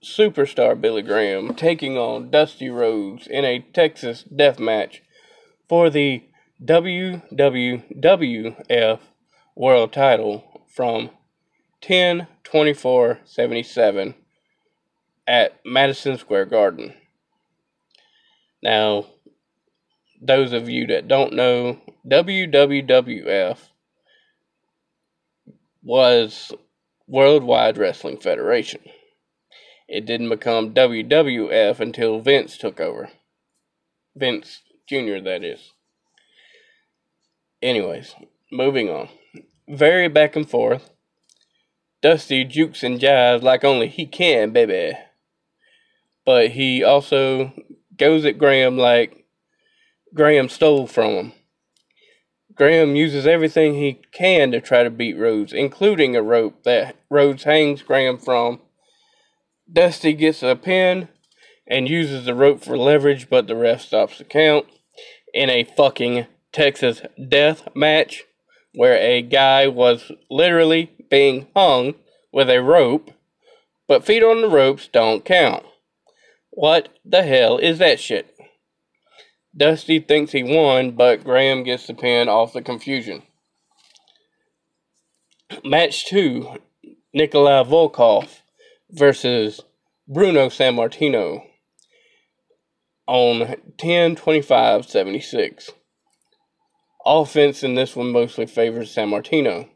superstar 0.03 0.79
Billy 0.79 1.01
Graham 1.01 1.55
taking 1.55 1.97
on 1.97 2.29
Dusty 2.29 2.69
Rhodes 2.69 3.25
in 3.25 3.45
a 3.45 3.65
Texas 3.73 4.23
death 4.23 4.59
match 4.59 5.01
for 5.67 5.89
the 5.89 6.23
WWF 6.63 7.79
World 9.55 9.93
title 9.93 10.63
from 10.67 11.11
10 11.81 12.27
24 12.43 13.19
77 13.23 14.15
at 15.27 15.59
Madison 15.65 16.17
Square 16.17 16.45
Garden. 16.45 16.93
Now, 18.61 19.05
those 20.21 20.53
of 20.53 20.69
you 20.69 20.87
that 20.87 21.07
don't 21.07 21.33
know, 21.33 21.79
WWF 22.07 23.57
was 25.83 26.53
Worldwide 27.07 27.77
Wrestling 27.77 28.17
Federation. 28.17 28.81
It 29.87 30.05
didn't 30.05 30.29
become 30.29 30.73
WWF 30.73 31.79
until 31.79 32.19
Vince 32.21 32.57
took 32.57 32.79
over. 32.79 33.09
Vince 34.15 34.61
Jr., 34.87 35.19
that 35.23 35.43
is. 35.43 35.73
Anyways, 37.61 38.15
moving 38.51 38.89
on. 38.89 39.09
Very 39.67 40.07
back 40.07 40.35
and 40.35 40.49
forth. 40.49 40.89
Dusty 42.01 42.43
jukes 42.43 42.83
and 42.83 42.99
jives 42.99 43.41
like 43.41 43.63
only 43.63 43.87
he 43.87 44.05
can, 44.05 44.51
baby. 44.51 44.97
But 46.25 46.51
he 46.51 46.83
also 46.83 47.53
goes 47.97 48.25
at 48.25 48.37
Graham 48.37 48.77
like 48.77 49.25
Graham 50.13 50.49
stole 50.49 50.85
from 50.85 51.11
him. 51.11 51.33
Graham 52.55 52.95
uses 52.95 53.25
everything 53.25 53.73
he 53.73 54.01
can 54.11 54.51
to 54.51 54.61
try 54.61 54.83
to 54.83 54.89
beat 54.89 55.17
Rhodes, 55.17 55.53
including 55.53 56.15
a 56.15 56.21
rope 56.21 56.63
that 56.63 56.95
Rhodes 57.09 57.43
hangs 57.43 57.81
Graham 57.81 58.17
from 58.17 58.59
Dusty 59.71 60.13
gets 60.13 60.43
a 60.43 60.55
pin 60.55 61.07
and 61.65 61.89
uses 61.89 62.25
the 62.25 62.35
rope 62.35 62.63
for 62.63 62.77
leverage, 62.77 63.29
but 63.29 63.47
the 63.47 63.55
ref 63.55 63.81
stops 63.81 64.17
the 64.17 64.23
count 64.25 64.67
in 65.33 65.49
a 65.49 65.63
fucking 65.63 66.27
Texas 66.51 67.01
death 67.29 67.67
match 67.73 68.25
where 68.73 68.97
a 68.97 69.21
guy 69.21 69.67
was 69.67 70.11
literally 70.29 70.91
being 71.09 71.47
hung 71.55 71.95
with 72.31 72.49
a 72.49 72.61
rope, 72.61 73.11
but 73.87 74.05
feet 74.05 74.23
on 74.23 74.41
the 74.41 74.49
ropes 74.49 74.87
don't 74.91 75.25
count. 75.25 75.63
What 76.49 76.89
the 77.05 77.23
hell 77.23 77.57
is 77.57 77.79
that 77.79 77.99
shit? 77.99 78.35
Dusty 79.55 79.99
thinks 79.99 80.31
he 80.31 80.43
won, 80.43 80.91
but 80.91 81.23
Graham 81.23 81.63
gets 81.63 81.85
the 81.85 81.93
pin 81.93 82.27
off 82.27 82.53
the 82.53 82.61
confusion. 82.61 83.23
Match 85.63 86.05
2 86.07 86.57
Nikolai 87.13 87.63
Volkov 87.63 88.41
versus 88.89 89.61
Bruno 90.07 90.47
Sammartino. 90.49 91.43
on 93.05 93.55
10 93.77 94.15
25 94.15 94.85
76. 94.85 95.71
Offense 97.05 97.63
in 97.63 97.75
this 97.75 97.95
one 97.95 98.11
mostly 98.11 98.45
favors 98.45 98.95
Sammartino. 98.95 99.69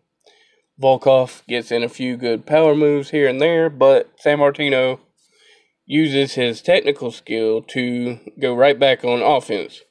Volkov 0.81 1.45
gets 1.47 1.71
in 1.71 1.83
a 1.83 1.89
few 1.89 2.15
good 2.15 2.45
power 2.45 2.75
moves 2.75 3.09
here 3.09 3.27
and 3.27 3.41
there, 3.41 3.69
but 3.69 4.17
Sammartino 4.23 4.99
uses 5.85 6.35
his 6.35 6.61
technical 6.61 7.11
skill 7.11 7.61
to 7.63 8.19
go 8.39 8.53
right 8.53 8.79
back 8.79 9.03
on 9.03 9.21
offense. 9.21 9.81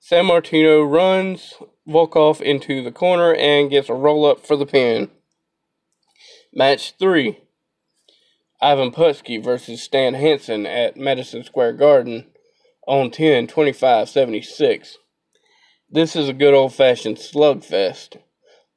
Sammartino 0.00 0.88
runs 0.88 1.54
Volkov 1.88 2.40
into 2.40 2.82
the 2.82 2.92
corner 2.92 3.34
and 3.34 3.70
gets 3.70 3.88
a 3.88 3.94
roll 3.94 4.26
up 4.26 4.46
for 4.46 4.56
the 4.56 4.66
pin. 4.66 5.10
Match 6.52 6.94
3 6.98 7.38
Ivan 8.60 8.92
Putski 8.92 9.42
versus 9.42 9.82
Stan 9.82 10.14
Hansen 10.14 10.66
at 10.66 10.96
Madison 10.96 11.42
Square 11.42 11.74
Garden 11.74 12.26
on 12.86 13.10
10 13.10 13.46
25 13.46 14.08
76. 14.08 14.98
This 15.94 16.16
is 16.16 16.28
a 16.28 16.32
good 16.32 16.54
old 16.54 16.74
fashioned 16.74 17.18
slugfest. 17.18 18.16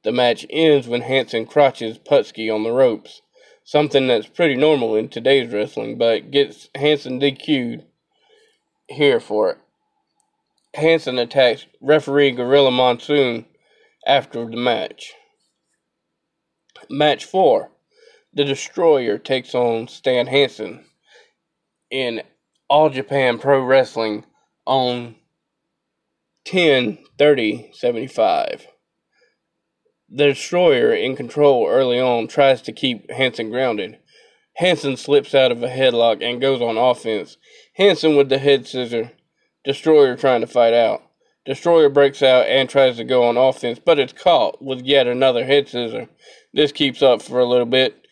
The 0.04 0.12
match 0.12 0.46
ends 0.50 0.86
when 0.86 1.00
Hansen 1.00 1.46
crotches 1.46 1.98
Putski 1.98 2.48
on 2.48 2.62
the 2.62 2.70
ropes, 2.70 3.22
something 3.64 4.06
that's 4.06 4.28
pretty 4.28 4.54
normal 4.54 4.94
in 4.94 5.08
today's 5.08 5.52
wrestling, 5.52 5.98
but 5.98 6.30
gets 6.30 6.68
Hansen 6.76 7.18
DQ'd 7.18 7.84
here 8.86 9.18
for 9.18 9.50
it. 9.50 9.58
Hansen 10.74 11.18
attacks 11.18 11.66
referee 11.80 12.30
Gorilla 12.30 12.70
Monsoon 12.70 13.46
after 14.06 14.48
the 14.48 14.56
match. 14.56 15.12
Match 16.88 17.24
4 17.24 17.68
The 18.32 18.44
Destroyer 18.44 19.18
takes 19.18 19.56
on 19.56 19.88
Stan 19.88 20.28
Hansen 20.28 20.84
in 21.90 22.22
All 22.70 22.90
Japan 22.90 23.40
Pro 23.40 23.60
Wrestling 23.60 24.24
on 24.66 25.16
10 26.48 26.96
30 27.18 27.70
75. 27.74 28.68
The 30.08 30.28
Destroyer, 30.28 30.94
in 30.94 31.14
control 31.14 31.68
early 31.68 32.00
on, 32.00 32.26
tries 32.26 32.62
to 32.62 32.72
keep 32.72 33.10
Hansen 33.10 33.50
grounded. 33.50 33.98
Hansen 34.56 34.96
slips 34.96 35.34
out 35.34 35.52
of 35.52 35.62
a 35.62 35.68
headlock 35.68 36.22
and 36.22 36.40
goes 36.40 36.62
on 36.62 36.78
offense. 36.78 37.36
Hansen 37.74 38.16
with 38.16 38.30
the 38.30 38.38
head 38.38 38.66
scissor 38.66 39.12
Destroyer 39.62 40.16
trying 40.16 40.40
to 40.40 40.46
fight 40.46 40.72
out. 40.72 41.02
Destroyer 41.44 41.90
breaks 41.90 42.22
out 42.22 42.46
and 42.46 42.66
tries 42.66 42.96
to 42.96 43.04
go 43.04 43.24
on 43.24 43.36
offense, 43.36 43.78
but 43.78 43.98
it's 43.98 44.14
caught 44.14 44.62
with 44.62 44.80
yet 44.86 45.06
another 45.06 45.44
head 45.44 45.68
scissor. 45.68 46.08
This 46.54 46.72
keeps 46.72 47.02
up 47.02 47.20
for 47.20 47.40
a 47.40 47.46
little 47.46 47.66
bit, 47.66 48.06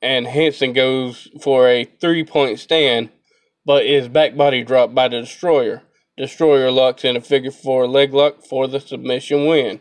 and 0.00 0.26
Hansen 0.26 0.72
goes 0.72 1.28
for 1.42 1.68
a 1.68 1.84
three 1.84 2.24
point 2.24 2.58
stand, 2.58 3.10
but 3.66 3.84
is 3.84 4.08
back 4.08 4.34
body 4.34 4.64
dropped 4.64 4.94
by 4.94 5.08
the 5.08 5.20
Destroyer. 5.20 5.82
Destroyer 6.16 6.70
locks 6.70 7.04
in 7.04 7.16
a 7.16 7.20
figure 7.20 7.50
four 7.50 7.86
leg 7.86 8.14
lock 8.14 8.42
for 8.42 8.66
the 8.66 8.80
submission 8.80 9.46
win. 9.46 9.80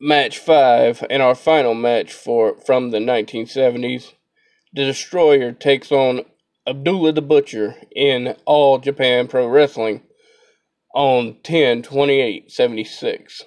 Match 0.00 0.38
5 0.38 1.04
and 1.10 1.22
our 1.22 1.34
final 1.34 1.74
match 1.74 2.12
for 2.12 2.56
from 2.64 2.90
the 2.90 2.98
1970s. 2.98 4.14
The 4.72 4.86
Destroyer 4.86 5.52
takes 5.52 5.92
on 5.92 6.24
Abdullah 6.66 7.12
the 7.12 7.20
Butcher 7.20 7.74
in 7.94 8.36
All 8.46 8.78
Japan 8.78 9.28
Pro 9.28 9.46
Wrestling 9.46 10.02
on 10.94 11.36
10 11.42 11.82
28 11.82 12.50
76. 12.50 13.42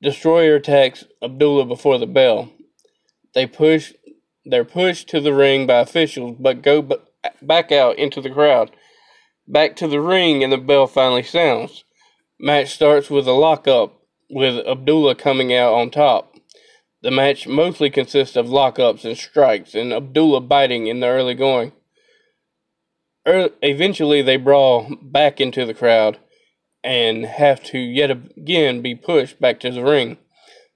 Destroyer 0.00 0.56
attacks 0.56 1.04
Abdullah 1.22 1.64
before 1.64 1.98
the 1.98 2.06
bell. 2.06 2.52
They 3.34 3.46
push 3.46 3.92
they're 4.44 4.64
pushed 4.64 5.08
to 5.08 5.20
the 5.20 5.32
ring 5.32 5.66
by 5.66 5.80
officials 5.80 6.36
but 6.38 6.62
go 6.62 6.82
back 7.40 7.72
out 7.72 7.98
into 7.98 8.20
the 8.20 8.30
crowd. 8.30 8.70
Back 9.46 9.76
to 9.76 9.88
the 9.88 10.00
ring 10.00 10.42
and 10.42 10.52
the 10.52 10.58
bell 10.58 10.86
finally 10.86 11.22
sounds. 11.22 11.84
Match 12.38 12.74
starts 12.74 13.10
with 13.10 13.26
a 13.26 13.32
lockup 13.32 14.00
with 14.30 14.66
Abdullah 14.66 15.14
coming 15.14 15.54
out 15.54 15.74
on 15.74 15.90
top. 15.90 16.34
The 17.02 17.10
match 17.10 17.48
mostly 17.48 17.90
consists 17.90 18.36
of 18.36 18.46
lockups 18.46 19.04
and 19.04 19.16
strikes, 19.16 19.74
and 19.74 19.92
Abdullah 19.92 20.40
biting 20.40 20.86
in 20.86 21.00
the 21.00 21.08
early 21.08 21.34
going. 21.34 21.72
eventually, 23.26 24.22
they 24.22 24.36
brawl 24.36 24.96
back 25.02 25.40
into 25.40 25.66
the 25.66 25.74
crowd 25.74 26.18
and 26.84 27.24
have 27.24 27.62
to 27.62 27.78
yet 27.78 28.10
again 28.10 28.82
be 28.82 28.94
pushed 28.94 29.40
back 29.40 29.60
to 29.60 29.70
the 29.70 29.84
ring. 29.84 30.18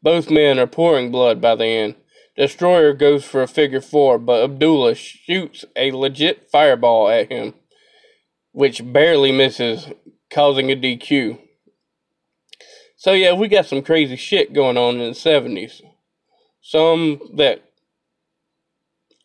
Both 0.03 0.31
men 0.31 0.59
are 0.59 0.67
pouring 0.67 1.11
blood 1.11 1.41
by 1.41 1.55
the 1.55 1.67
end. 1.67 1.95
Destroyer 2.37 2.93
goes 2.93 3.25
for 3.25 3.43
a 3.43 3.49
figure 3.49 3.81
four, 3.81 4.19
but 4.19 4.45
Abdullah 4.45 4.95
shoots 4.95 5.65
a 5.75 5.91
legit 5.93 6.51
fireball 6.51 7.09
at 7.09 7.31
him, 7.31 7.55
which 8.53 8.93
barely 8.93 9.33
misses, 9.33 9.89
causing 10.31 10.71
a 10.71 10.77
DQ. 10.77 11.39
So, 12.97 13.13
yeah, 13.13 13.33
we 13.33 13.49
got 13.49 13.67
some 13.67 13.83
crazy 13.83 14.17
shit 14.17 14.53
going 14.53 14.77
on 14.77 15.01
in 15.01 15.13
the 15.13 15.19
70s 15.19 15.81
some 16.67 17.21
that 17.37 17.63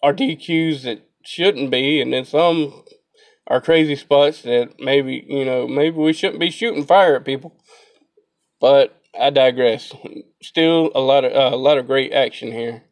are 0.03 0.13
DQs 0.13 0.83
that 0.83 1.01
shouldn't 1.23 1.71
be, 1.71 1.99
and 1.99 2.13
then 2.13 2.23
some 2.23 2.83
are 3.47 3.59
crazy 3.59 3.95
spots 3.95 4.43
that 4.43 4.79
maybe 4.79 5.25
you 5.27 5.43
know 5.43 5.67
maybe 5.67 5.97
we 5.97 6.13
shouldn't 6.13 6.39
be 6.39 6.51
shooting 6.51 6.85
fire 6.85 7.15
at 7.15 7.25
people. 7.25 7.55
But 8.59 9.01
I 9.19 9.31
digress. 9.31 9.91
Still 10.43 10.91
a 10.93 10.99
lot 10.99 11.25
of 11.25 11.33
uh, 11.33 11.55
a 11.55 11.57
lot 11.57 11.79
of 11.79 11.87
great 11.87 12.13
action 12.13 12.51
here. 12.51 12.83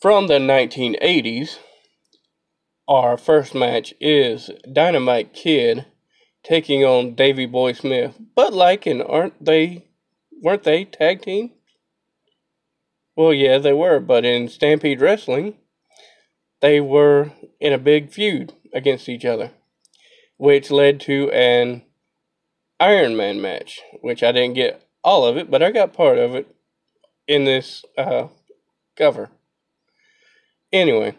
From 0.00 0.28
the 0.28 0.38
1980s, 0.38 1.58
our 2.88 3.18
first 3.18 3.54
match 3.54 3.92
is 4.00 4.48
Dynamite 4.72 5.34
Kid 5.34 5.84
taking 6.42 6.82
on 6.82 7.14
Davy 7.14 7.44
Boy 7.44 7.74
Smith. 7.74 8.14
But 8.34 8.54
like, 8.54 8.86
and 8.86 9.02
aren't 9.02 9.44
they? 9.44 9.88
Weren't 10.40 10.62
they 10.62 10.86
tag 10.86 11.20
team? 11.20 11.50
Well, 13.14 13.34
yeah, 13.34 13.58
they 13.58 13.74
were, 13.74 14.00
but 14.00 14.24
in 14.24 14.48
Stampede 14.48 15.02
Wrestling, 15.02 15.58
they 16.62 16.80
were 16.80 17.32
in 17.60 17.74
a 17.74 17.78
big 17.78 18.10
feud 18.10 18.54
against 18.72 19.06
each 19.06 19.26
other, 19.26 19.50
which 20.38 20.70
led 20.70 20.98
to 21.00 21.30
an 21.30 21.82
Iron 22.80 23.18
Man 23.18 23.38
match, 23.42 23.82
which 24.00 24.22
I 24.22 24.32
didn't 24.32 24.54
get 24.54 24.82
all 25.04 25.26
of 25.26 25.36
it, 25.36 25.50
but 25.50 25.62
I 25.62 25.70
got 25.70 25.92
part 25.92 26.16
of 26.16 26.34
it 26.34 26.56
in 27.28 27.44
this 27.44 27.84
uh, 27.98 28.28
cover. 28.96 29.28
Anyway, 30.72 31.16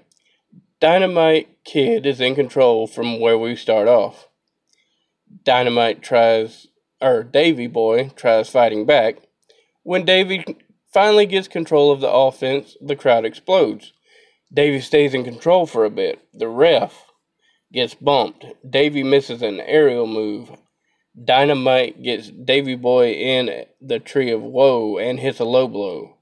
Dynamite 0.80 1.64
Kid 1.66 2.06
is 2.06 2.22
in 2.22 2.36
control 2.36 2.88
from 2.88 3.20
where 3.20 3.38
we 3.38 3.56
start 3.56 3.88
off. 3.88 4.30
Dynamite 5.44 6.02
tries, 6.02 6.68
or 7.02 7.24
Davy 7.24 7.68
Boy 7.68 8.10
tries 8.16 8.50
fighting 8.50 8.86
back. 8.86 9.18
When 9.84 10.06
Davy 10.06 10.46
finally 10.94 11.26
gets 11.26 11.50
control 11.50 11.92
of 11.92 12.00
the 12.00 12.10
offense, 12.10 12.78
the 12.80 12.96
crowd 12.96 13.26
explodes. 13.26 13.92
Davy 14.54 14.80
stays 14.80 15.14
in 15.14 15.26
control 15.26 15.66
for 15.66 15.84
a 15.84 15.90
bit. 15.90 16.22
The 16.34 16.48
ref 16.48 17.08
gets 17.74 17.94
bumped. 17.94 18.46
Davy 18.70 19.04
misses 19.04 19.42
an 19.42 19.60
aerial 19.60 20.08
move. 20.08 20.52
Dynamite 21.22 22.02
gets 22.02 22.30
Davy 22.30 22.76
Boy 22.76 23.12
in 23.12 23.66
the 23.82 24.00
tree 24.00 24.32
of 24.32 24.42
woe 24.42 24.98
and 24.98 25.20
hits 25.20 25.40
a 25.40 25.46
low 25.46 25.68
blow. 25.68 26.16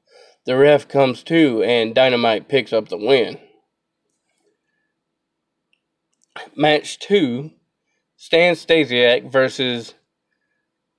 The 0.50 0.58
ref 0.58 0.88
comes 0.88 1.22
to 1.26 1.62
and 1.62 1.94
Dynamite 1.94 2.48
picks 2.48 2.74
up 2.74 2.90
the 2.90 2.98
win. 2.98 3.38
Match 6.56 6.98
2 6.98 7.52
Stan 8.18 8.56
Stasiak 8.56 9.32
versus 9.32 9.94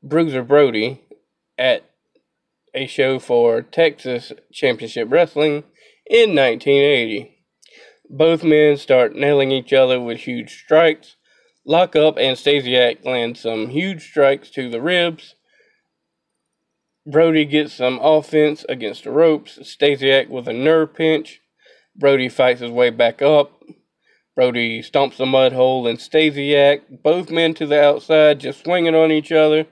Bruiser 0.05 0.45
Brody 0.45 1.03
at 1.59 1.83
a 2.77 2.87
show 2.87 3.19
for 3.19 3.61
Texas 3.61 4.33
Championship 4.53 5.09
Wrestling 5.11 5.65
in 6.07 6.37
1980. 6.37 7.37
Both 8.09 8.45
men 8.45 8.77
start 8.77 9.17
nailing 9.17 9.51
each 9.51 9.73
other 9.73 10.01
with 10.01 10.19
huge 10.19 10.63
strikes. 10.63 11.17
Lock 11.67 11.97
up 11.97 12.19
and 12.19 12.37
Stasiak 12.37 13.05
lands 13.05 13.41
some 13.41 13.71
huge 13.71 14.11
strikes 14.11 14.49
to 14.51 14.71
the 14.71 14.81
ribs. 14.81 15.35
Brody 17.07 17.45
gets 17.45 17.75
some 17.75 17.99
offense 18.03 18.65
against 18.69 19.05
the 19.05 19.11
ropes. 19.11 19.59
Stasiak 19.63 20.29
with 20.29 20.47
a 20.49 20.53
nerve 20.53 20.95
pinch. 20.95 21.41
Brody 21.97 22.29
fights 22.29 22.61
his 22.61 22.71
way 22.71 22.91
back 22.91 23.23
up. 23.23 23.63
Brody 24.37 24.81
stomps 24.83 25.17
the 25.17 25.27
mud 25.27 25.53
hole 25.53 25.87
and 25.87 25.99
Stasiak, 25.99 27.03
both 27.03 27.31
men 27.31 27.53
to 27.55 27.67
the 27.67 27.83
outside, 27.83 28.41
just 28.41 28.63
swinging 28.63 28.95
on 28.95 29.11
each 29.11 29.33
other. 29.33 29.67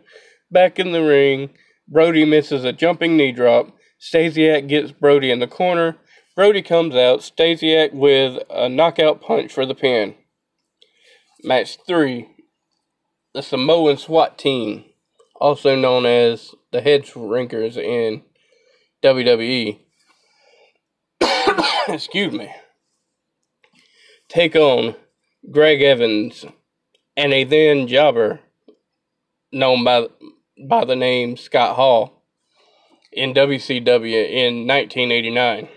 Back 0.50 0.78
in 0.78 0.92
the 0.92 1.02
ring. 1.02 1.50
Brody 1.86 2.24
misses 2.24 2.64
a 2.64 2.72
jumping 2.72 3.16
knee 3.16 3.32
drop. 3.32 3.74
Stasiak 4.00 4.68
gets 4.68 4.92
Brody 4.92 5.30
in 5.30 5.38
the 5.38 5.46
corner. 5.46 5.96
Brody 6.36 6.62
comes 6.62 6.94
out. 6.94 7.20
Stasiak 7.20 7.92
with 7.92 8.42
a 8.50 8.68
knockout 8.68 9.20
punch 9.20 9.52
for 9.52 9.64
the 9.64 9.74
pin. 9.74 10.14
Match 11.44 11.78
3. 11.86 12.28
The 13.34 13.42
Samoan 13.42 13.96
SWAT 13.96 14.38
team, 14.38 14.84
also 15.38 15.76
known 15.76 16.06
as 16.06 16.54
the 16.72 16.80
Head 16.80 17.04
Shrinkers 17.04 17.76
in 17.76 18.22
WWE. 19.02 19.78
Excuse 21.88 22.32
me. 22.32 22.52
take 24.28 24.54
on 24.54 24.94
Greg 25.50 25.80
Evans 25.80 26.44
and 27.16 27.32
a 27.32 27.44
then 27.44 27.86
jobber 27.86 28.40
known 29.52 29.84
by 29.84 30.08
by 30.68 30.84
the 30.84 30.96
name 30.96 31.36
Scott 31.36 31.76
Hall 31.76 32.24
in 33.12 33.32
WCW 33.32 34.28
in 34.28 34.66
1989. 34.66 35.68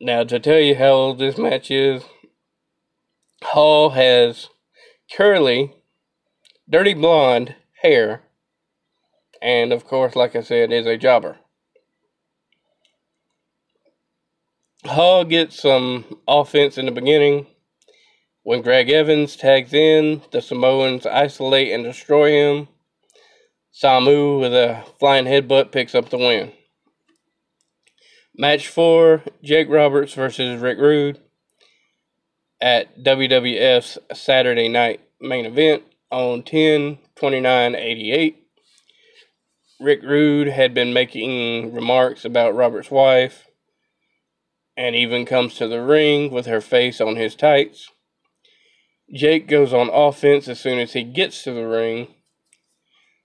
Now, 0.00 0.24
to 0.24 0.40
tell 0.40 0.58
you 0.58 0.76
how 0.76 0.92
old 0.92 1.18
this 1.18 1.36
match 1.36 1.70
is, 1.70 2.04
Hall 3.42 3.90
has 3.90 4.48
curly, 5.14 5.74
dirty 6.70 6.94
blonde 6.94 7.56
hair, 7.82 8.22
and 9.42 9.72
of 9.72 9.84
course, 9.84 10.14
like 10.14 10.36
I 10.36 10.42
said, 10.42 10.72
is 10.72 10.86
a 10.86 10.96
jobber. 10.96 11.38
Hall 14.84 15.24
gets 15.24 15.60
some 15.60 16.04
offense 16.26 16.78
in 16.78 16.86
the 16.86 16.92
beginning. 16.92 17.46
When 18.42 18.62
Greg 18.62 18.88
Evans 18.88 19.36
tags 19.36 19.74
in, 19.74 20.22
the 20.32 20.40
Samoans 20.40 21.04
isolate 21.04 21.72
and 21.72 21.84
destroy 21.84 22.30
him. 22.30 22.68
Samu 23.72 24.40
with 24.40 24.54
a 24.54 24.84
flying 24.98 25.26
headbutt 25.26 25.72
picks 25.72 25.94
up 25.94 26.08
the 26.08 26.18
win. 26.18 26.52
Match 28.34 28.68
4 28.68 29.22
Jake 29.42 29.68
Roberts 29.68 30.14
versus 30.14 30.60
Rick 30.60 30.78
Rude 30.78 31.20
at 32.60 32.98
WWF's 33.02 33.98
Saturday 34.14 34.68
night 34.68 35.00
main 35.20 35.44
event 35.44 35.82
on 36.10 36.42
10 36.42 36.98
29 37.16 37.74
88. 37.74 38.36
Rick 39.80 40.02
Rude 40.02 40.48
had 40.48 40.74
been 40.74 40.92
making 40.92 41.74
remarks 41.74 42.24
about 42.24 42.54
Robert's 42.54 42.90
wife 42.90 43.46
and 44.76 44.94
even 44.94 45.24
comes 45.24 45.54
to 45.54 45.68
the 45.68 45.82
ring 45.82 46.30
with 46.30 46.46
her 46.46 46.60
face 46.60 47.00
on 47.00 47.16
his 47.16 47.34
tights. 47.34 47.90
Jake 49.12 49.48
goes 49.48 49.72
on 49.72 49.88
offense 49.90 50.48
as 50.48 50.60
soon 50.60 50.78
as 50.78 50.92
he 50.92 51.02
gets 51.02 51.42
to 51.42 51.52
the 51.52 51.66
ring. 51.66 52.08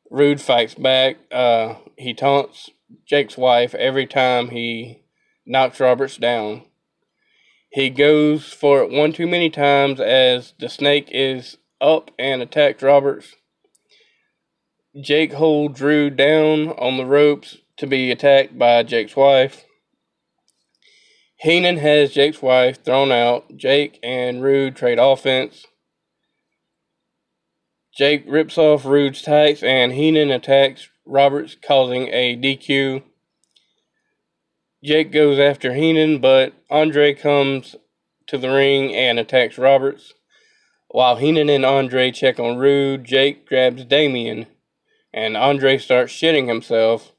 Rude 0.09 0.41
fights 0.41 0.75
back. 0.75 1.17
Uh, 1.31 1.75
he 1.97 2.13
taunts 2.13 2.69
Jake's 3.05 3.37
wife 3.37 3.75
every 3.75 4.07
time 4.07 4.49
he 4.49 5.03
knocks 5.45 5.79
Roberts 5.79 6.17
down. 6.17 6.63
He 7.69 7.89
goes 7.89 8.53
for 8.53 8.81
it 8.81 8.89
one 8.89 9.11
too 9.11 9.27
many 9.27 9.49
times 9.49 9.99
as 9.99 10.53
the 10.59 10.69
snake 10.69 11.09
is 11.11 11.57
up 11.81 12.11
and 12.17 12.41
attacked 12.41 12.81
Roberts. 12.81 13.35
Jake 14.99 15.33
holds 15.33 15.77
drew 15.77 16.09
down 16.09 16.69
on 16.69 16.97
the 16.97 17.05
ropes 17.05 17.57
to 17.77 17.87
be 17.87 18.11
attacked 18.11 18.57
by 18.57 18.83
Jake's 18.83 19.15
wife. 19.15 19.65
Heenan 21.37 21.77
has 21.77 22.13
Jake's 22.13 22.41
wife 22.41 22.83
thrown 22.83 23.11
out. 23.11 23.57
Jake 23.57 23.99
and 24.01 24.41
Rude 24.41 24.75
trade 24.75 24.99
offense. 24.99 25.65
Jake 27.95 28.23
rips 28.27 28.57
off 28.57 28.85
Rude's 28.85 29.21
tights 29.21 29.63
and 29.63 29.93
Heenan 29.93 30.31
attacks 30.31 30.89
Roberts, 31.05 31.55
causing 31.55 32.07
a 32.07 32.35
DQ. 32.35 33.03
Jake 34.83 35.11
goes 35.11 35.39
after 35.39 35.73
Heenan, 35.73 36.19
but 36.19 36.53
Andre 36.69 37.13
comes 37.13 37.75
to 38.27 38.37
the 38.37 38.49
ring 38.49 38.93
and 38.93 39.19
attacks 39.19 39.57
Roberts. 39.57 40.13
While 40.95 41.17
Heenan 41.17 41.49
and 41.49 41.65
Andre 41.65 42.09
check 42.09 42.39
on 42.39 42.55
Rude, 42.55 43.03
Jake 43.03 43.45
grabs 43.45 43.83
Damien, 43.83 44.45
and 45.13 45.35
Andre 45.35 45.77
starts 45.77 46.13
shitting 46.13 46.47
himself. 46.47 47.11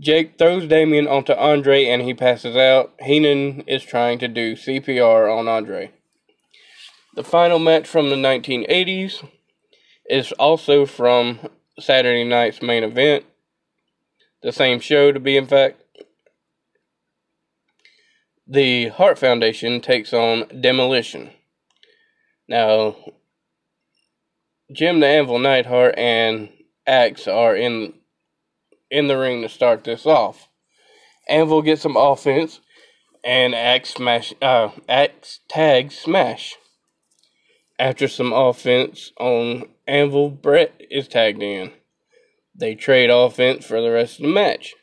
Jake 0.00 0.36
throws 0.36 0.66
Damien 0.66 1.06
onto 1.06 1.32
Andre 1.32 1.84
and 1.84 2.02
he 2.02 2.12
passes 2.12 2.56
out. 2.56 2.92
Heenan 2.98 3.60
is 3.68 3.84
trying 3.84 4.18
to 4.18 4.26
do 4.26 4.56
CPR 4.56 5.32
on 5.32 5.46
Andre. 5.46 5.92
The 7.14 7.22
final 7.22 7.60
match 7.60 7.86
from 7.86 8.10
the 8.10 8.16
1980s 8.16 9.24
is 10.10 10.32
also 10.32 10.86
from 10.86 11.38
Saturday 11.78 12.24
night's 12.24 12.60
main 12.60 12.82
event. 12.82 13.26
The 14.42 14.50
same 14.50 14.80
show, 14.80 15.12
to 15.12 15.20
be 15.20 15.36
in 15.36 15.46
fact. 15.46 15.84
The 18.44 18.88
Hart 18.88 19.20
Foundation 19.20 19.80
takes 19.80 20.12
on 20.12 20.48
Demolition. 20.60 21.30
Now, 22.48 22.96
Jim 24.72 25.00
the 25.00 25.06
Anvil 25.06 25.38
Neidhart 25.38 25.98
and 25.98 26.50
Axe 26.86 27.26
are 27.26 27.56
in 27.56 27.94
in 28.90 29.08
the 29.08 29.16
ring 29.16 29.42
to 29.42 29.48
start 29.48 29.84
this 29.84 30.04
off. 30.04 30.48
Anvil 31.28 31.62
gets 31.62 31.82
some 31.82 31.96
offense, 31.96 32.60
and 33.24 33.54
Axe 33.54 33.94
smash 33.94 34.34
uh 34.42 34.70
Axe 34.88 35.40
tag 35.48 35.90
smash. 35.90 36.56
After 37.78 38.06
some 38.06 38.32
offense 38.32 39.12
on 39.18 39.64
Anvil, 39.86 40.30
Bret 40.30 40.80
is 40.90 41.08
tagged 41.08 41.42
in. 41.42 41.72
They 42.54 42.74
trade 42.74 43.10
offense 43.10 43.64
for 43.64 43.80
the 43.80 43.90
rest 43.90 44.20
of 44.20 44.26
the 44.26 44.32
match. 44.32 44.74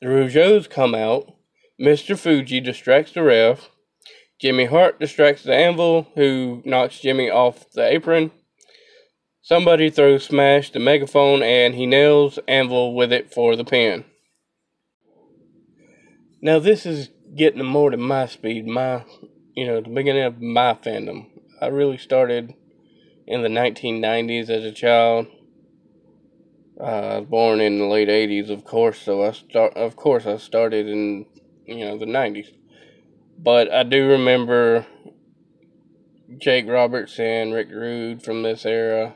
The 0.00 0.08
Rougeaus 0.08 0.68
come 0.68 0.94
out. 0.94 1.32
Mr. 1.80 2.18
Fuji 2.18 2.60
distracts 2.60 3.12
the 3.12 3.22
ref. 3.22 3.70
Jimmy 4.40 4.66
Hart 4.66 4.98
distracts 4.98 5.44
the 5.44 5.54
Anvil, 5.54 6.08
who 6.14 6.62
knocks 6.64 7.00
Jimmy 7.00 7.30
off 7.30 7.70
the 7.72 7.86
apron. 7.86 8.32
Somebody 9.42 9.90
throws 9.90 10.24
Smash 10.24 10.70
the 10.70 10.80
megaphone 10.80 11.42
and 11.42 11.74
he 11.74 11.86
nails 11.86 12.38
Anvil 12.48 12.94
with 12.94 13.12
it 13.12 13.32
for 13.32 13.56
the 13.56 13.64
pin. 13.64 14.04
Now 16.40 16.58
this 16.58 16.84
is 16.84 17.10
getting 17.36 17.64
more 17.64 17.90
to 17.90 17.96
my 17.96 18.26
speed, 18.26 18.66
my 18.66 19.04
you 19.54 19.66
know, 19.66 19.80
the 19.80 19.88
beginning 19.88 20.24
of 20.24 20.40
my 20.40 20.74
fandom. 20.74 21.26
I 21.60 21.68
really 21.68 21.98
started 21.98 22.54
in 23.26 23.42
the 23.42 23.48
1990s 23.48 24.50
as 24.50 24.64
a 24.64 24.72
child. 24.72 25.26
I 26.80 27.18
was 27.18 27.26
born 27.28 27.60
in 27.60 27.78
the 27.78 27.84
late 27.84 28.08
80s, 28.08 28.50
of 28.50 28.64
course, 28.64 28.98
so 29.00 29.22
I 29.22 29.32
start 29.32 29.74
of 29.76 29.94
course 29.94 30.26
I 30.26 30.38
started 30.38 30.88
in 30.88 31.26
you 31.66 31.84
know 31.84 31.98
the 31.98 32.06
90s. 32.06 32.48
But 33.38 33.72
I 33.72 33.82
do 33.82 34.08
remember 34.08 34.86
Jake 36.38 36.66
Roberts 36.68 37.18
and 37.18 37.52
Rick 37.52 37.68
Rude 37.70 38.22
from 38.22 38.42
this 38.42 38.64
era. 38.64 39.14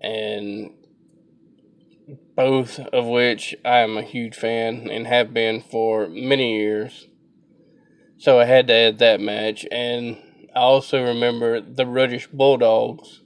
And 0.00 0.70
both 2.34 2.78
of 2.78 3.06
which 3.06 3.54
I 3.64 3.78
am 3.78 3.96
a 3.96 4.02
huge 4.02 4.34
fan 4.34 4.88
and 4.90 5.06
have 5.06 5.32
been 5.32 5.60
for 5.60 6.08
many 6.08 6.58
years. 6.58 7.06
So 8.18 8.38
I 8.40 8.44
had 8.44 8.66
to 8.68 8.74
add 8.74 8.98
that 8.98 9.20
match, 9.20 9.66
and 9.70 10.16
I 10.54 10.60
also 10.60 11.04
remember 11.04 11.60
the 11.60 11.84
British 11.84 12.28
Bulldogs 12.28 13.22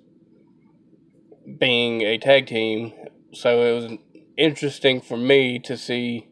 being 1.59 2.01
a 2.01 2.19
tag 2.19 2.47
team, 2.47 2.93
so 3.33 3.63
it 3.63 3.75
was 3.75 3.99
interesting 4.37 5.01
for 5.01 5.17
me 5.17 5.59
to 5.61 5.77
see 5.77 6.29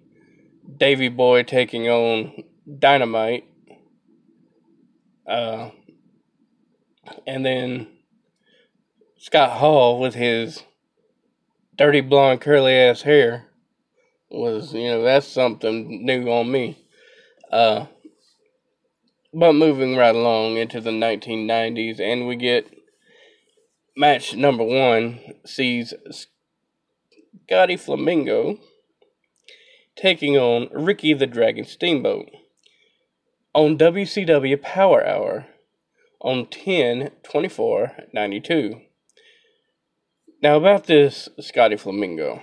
Davy 0.78 1.08
Boy 1.08 1.42
taking 1.42 1.88
on 1.88 2.44
Dynamite. 2.66 3.44
Uh, 5.26 5.70
and 7.26 7.44
then 7.44 7.88
Scott 9.18 9.58
Hall 9.58 10.00
with 10.00 10.14
his 10.14 10.62
dirty 11.76 12.00
blonde 12.00 12.40
curly 12.40 12.74
ass 12.74 13.02
hair 13.02 13.46
was, 14.30 14.74
you 14.74 14.88
know, 14.88 15.02
that's 15.02 15.26
something 15.26 16.04
new 16.04 16.28
on 16.28 16.50
me. 16.50 16.78
Uh, 17.50 17.86
but 19.32 19.52
moving 19.54 19.96
right 19.96 20.14
along 20.14 20.56
into 20.56 20.80
the 20.80 20.90
1990s, 20.90 22.00
and 22.00 22.26
we 22.26 22.36
get 22.36 22.70
match 23.96 24.34
number 24.34 24.64
one 24.64 25.20
sees 25.44 25.94
Scotty 27.48 27.76
Flamingo 27.76 28.58
taking 29.96 30.36
on 30.36 30.68
Ricky 30.72 31.14
the 31.14 31.26
Dragon 31.26 31.64
Steamboat 31.64 32.28
on 33.54 33.78
WCW 33.78 34.60
Power 34.60 35.06
Hour 35.06 35.46
on 36.20 36.46
10 36.46 37.10
24 37.22 37.92
92. 38.12 38.80
Now, 40.42 40.56
about 40.56 40.84
this 40.84 41.28
Scotty 41.40 41.76
Flamingo. 41.76 42.42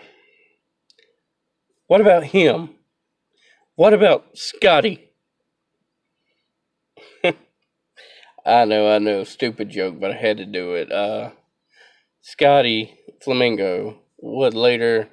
What 1.88 2.02
about 2.02 2.24
him? 2.26 2.69
What 3.76 3.93
about 3.93 4.38
Scotty? 4.38 5.10
I 7.24 8.65
know, 8.65 8.89
I 8.89 8.97
know, 8.97 9.24
stupid 9.24 9.69
joke, 9.69 10.00
but 10.00 10.12
I 10.12 10.15
had 10.15 10.38
to 10.38 10.45
do 10.45 10.74
it. 10.74 10.91
Uh, 10.91 11.32
Scotty 12.21 12.97
Flamingo 13.21 14.00
would 14.19 14.54
later 14.54 15.10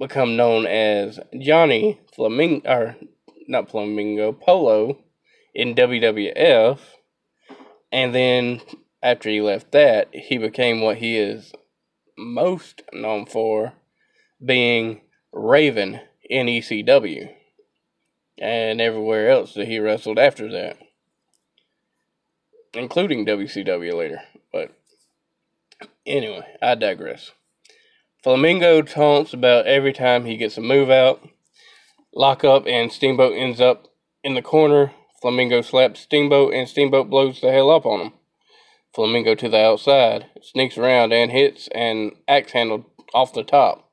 become 0.00 0.36
known 0.36 0.66
as 0.66 1.20
Johnny 1.38 2.00
Flamingo, 2.14 2.68
or 2.68 2.96
not 3.50 3.68
Flamingo, 3.68 4.32
Polo 4.32 4.98
in 5.54 5.74
WWF, 5.74 6.78
and 7.90 8.14
then 8.14 8.60
after 9.02 9.28
he 9.28 9.40
left 9.40 9.72
that, 9.72 10.08
he 10.14 10.38
became 10.38 10.80
what 10.80 10.98
he 10.98 11.18
is 11.18 11.52
most 12.16 12.82
known 12.92 13.26
for 13.26 13.72
being 14.44 15.00
Raven 15.32 16.00
in 16.22 16.46
ECW. 16.46 17.34
and 18.38 18.80
everywhere 18.80 19.28
else 19.28 19.52
that 19.52 19.68
he 19.68 19.78
wrestled 19.78 20.18
after 20.18 20.50
that, 20.50 20.78
including 22.72 23.26
WCW 23.26 23.92
later. 23.92 24.22
But 24.50 24.72
anyway, 26.06 26.46
I 26.62 26.74
digress. 26.74 27.32
Flamingo 28.22 28.80
taunts 28.80 29.34
about 29.34 29.66
every 29.66 29.92
time 29.92 30.24
he 30.24 30.36
gets 30.38 30.56
a 30.56 30.62
move 30.62 30.88
out. 30.88 31.26
Lock 32.12 32.42
up 32.42 32.66
and 32.66 32.90
Steamboat 32.90 33.34
ends 33.36 33.60
up 33.60 33.86
in 34.24 34.34
the 34.34 34.42
corner. 34.42 34.92
Flamingo 35.22 35.62
slaps 35.62 36.00
Steamboat 36.00 36.52
and 36.52 36.68
Steamboat 36.68 37.08
blows 37.08 37.40
the 37.40 37.52
hell 37.52 37.70
up 37.70 37.86
on 37.86 38.00
him. 38.00 38.12
Flamingo 38.92 39.36
to 39.36 39.48
the 39.48 39.58
outside, 39.58 40.26
sneaks 40.42 40.76
around 40.76 41.12
and 41.12 41.30
hits 41.30 41.68
an 41.68 42.12
axe 42.26 42.52
handle 42.52 42.86
off 43.14 43.32
the 43.32 43.44
top. 43.44 43.88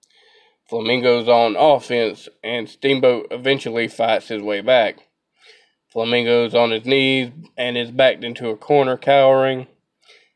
Flamingo's 0.67 1.27
on 1.27 1.55
offense 1.55 2.27
and 2.43 2.67
Steamboat 2.67 3.27
eventually 3.29 3.87
fights 3.87 4.29
his 4.29 4.41
way 4.41 4.61
back. 4.61 5.07
Flamingo's 5.93 6.55
on 6.55 6.71
his 6.71 6.85
knees 6.85 7.31
and 7.55 7.77
is 7.77 7.91
backed 7.91 8.23
into 8.23 8.49
a 8.49 8.57
corner 8.57 8.97
cowering. 8.97 9.67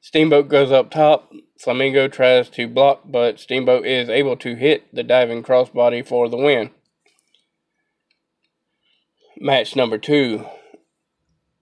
Steamboat 0.02 0.48
goes 0.48 0.72
up 0.72 0.92
top. 0.92 1.32
Flamingo 1.60 2.08
tries 2.08 2.50
to 2.50 2.68
block, 2.68 3.02
but 3.06 3.40
Steamboat 3.40 3.86
is 3.86 4.10
able 4.10 4.38
to 4.38 4.56
hit 4.56 4.94
the 4.94 5.04
diving 5.04 5.44
crossbody 5.44 6.06
for 6.06 6.30
the 6.30 6.38
win. 6.38 6.72
Match 9.44 9.76
number 9.76 9.98
two. 9.98 10.46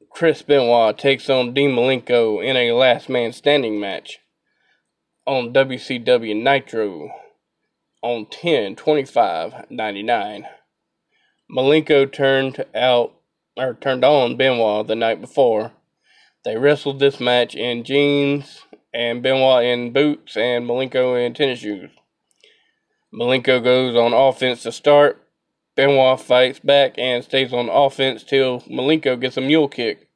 Chris 0.10 0.42
Benoit 0.42 0.98
takes 0.98 1.30
on 1.30 1.54
Dean 1.54 1.72
Malenko 1.72 2.44
in 2.44 2.58
a 2.58 2.74
last 2.74 3.08
man 3.08 3.32
standing 3.32 3.80
match 3.80 4.20
on 5.26 5.54
WCW 5.54 6.44
Nitro 6.44 7.10
on 8.02 8.26
10 8.30 8.76
25 8.76 9.68
99. 9.70 10.46
Malenko 11.50 12.12
turned 12.12 12.66
out 12.76 13.14
or 13.56 13.76
turned 13.76 14.04
on 14.04 14.36
Benoit 14.36 14.86
the 14.86 14.96
night 14.96 15.22
before. 15.22 15.72
They 16.44 16.58
wrestled 16.58 17.00
this 17.00 17.22
match 17.22 17.56
in 17.56 17.86
jeans 17.86 18.64
and 18.94 19.24
Benoit 19.24 19.64
in 19.64 19.94
boots 19.94 20.36
and 20.36 20.68
Malenko 20.68 21.26
in 21.26 21.34
tennis 21.34 21.60
shoes. 21.60 21.92
Malenko 23.14 23.64
goes 23.64 23.96
on 23.96 24.12
offense 24.12 24.64
to 24.64 24.74
start. 24.74 25.26
Benoit 25.80 26.20
fights 26.20 26.60
back 26.60 26.96
and 26.98 27.24
stays 27.24 27.54
on 27.54 27.70
offense 27.70 28.26
till 28.26 28.60
Malenko 28.70 29.18
gets 29.18 29.38
a 29.38 29.42
mule 29.42 29.70
kick. 29.70 30.10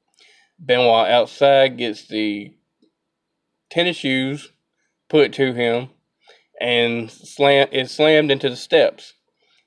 Benoit 0.59 1.07
outside 1.07 1.77
gets 1.77 2.05
the 2.05 2.53
tennis 3.69 3.95
shoes 3.95 4.51
put 5.07 5.31
to 5.31 5.53
him 5.53 5.87
and 6.59 7.09
slam, 7.09 7.69
is 7.71 7.91
slammed 7.91 8.29
into 8.29 8.49
the 8.49 8.57
steps. 8.57 9.13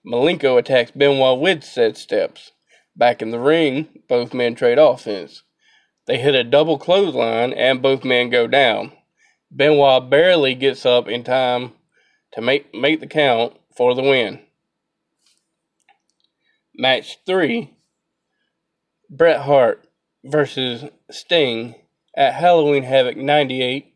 Malenko 0.07 0.59
attacks 0.59 0.91
Benoit 0.91 1.41
with 1.41 1.65
said 1.65 1.97
steps. 1.97 2.53
Back 2.95 3.23
in 3.23 3.31
the 3.31 3.41
ring, 3.41 3.89
both 4.07 4.35
men 4.35 4.55
trade 4.55 4.77
offense. 4.77 5.45
They 6.07 6.19
hit 6.19 6.35
a 6.35 6.45
double 6.45 6.77
clothesline 6.77 7.55
and 7.55 7.81
both 7.81 8.05
men 8.05 8.29
go 8.29 8.47
down. 8.47 8.93
Benoit 9.51 10.11
barely 10.11 10.55
gets 10.57 10.85
up 10.85 11.09
in 11.09 11.25
time 11.25 11.73
to 12.33 12.43
make, 12.43 12.75
make 12.75 13.01
the 13.01 13.07
count 13.07 13.55
for 13.75 13.95
the 13.95 14.03
win. 14.03 14.41
Match 16.79 17.21
3 17.25 17.75
Bret 19.09 19.41
Hart 19.41 19.89
versus 20.23 20.85
Sting 21.11 21.75
at 22.15 22.35
Halloween 22.35 22.83
Havoc 22.83 23.17
98 23.17 23.95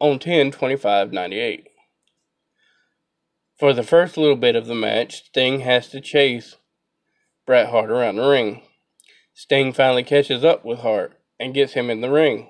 on 0.00 0.18
10 0.18 0.50
25 0.50 1.12
98. 1.12 1.68
For 3.56 3.72
the 3.72 3.84
first 3.84 4.16
little 4.16 4.34
bit 4.34 4.56
of 4.56 4.66
the 4.66 4.74
match, 4.74 5.26
Sting 5.26 5.60
has 5.60 5.88
to 5.90 6.00
chase 6.00 6.56
Bret 7.46 7.68
Hart 7.68 7.90
around 7.90 8.16
the 8.16 8.28
ring. 8.28 8.62
Sting 9.32 9.72
finally 9.72 10.02
catches 10.02 10.42
up 10.42 10.64
with 10.64 10.80
Hart 10.80 11.20
and 11.38 11.54
gets 11.54 11.74
him 11.74 11.90
in 11.90 12.00
the 12.00 12.10
ring. 12.10 12.48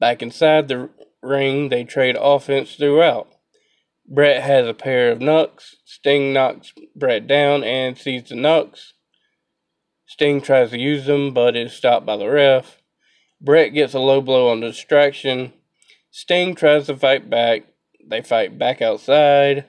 Back 0.00 0.22
inside 0.22 0.66
the 0.66 0.90
ring, 1.22 1.68
they 1.68 1.84
trade 1.84 2.16
offense 2.20 2.74
throughout. 2.74 3.31
Bret 4.06 4.42
has 4.42 4.66
a 4.66 4.74
pair 4.74 5.10
of 5.10 5.20
knucks. 5.20 5.76
Sting 5.84 6.32
knocks 6.32 6.72
Bret 6.94 7.26
down 7.26 7.64
and 7.64 7.96
sees 7.96 8.28
the 8.28 8.34
knucks. 8.34 8.94
Sting 10.06 10.42
tries 10.42 10.70
to 10.70 10.78
use 10.78 11.06
them, 11.06 11.32
but 11.32 11.56
is 11.56 11.72
stopped 11.72 12.04
by 12.04 12.16
the 12.16 12.28
ref. 12.28 12.82
Bret 13.40 13.72
gets 13.72 13.94
a 13.94 13.98
low 13.98 14.20
blow 14.20 14.48
on 14.48 14.60
distraction. 14.60 15.52
Sting 16.10 16.54
tries 16.54 16.86
to 16.86 16.96
fight 16.96 17.30
back. 17.30 17.62
They 18.06 18.20
fight 18.20 18.58
back 18.58 18.82
outside. 18.82 19.64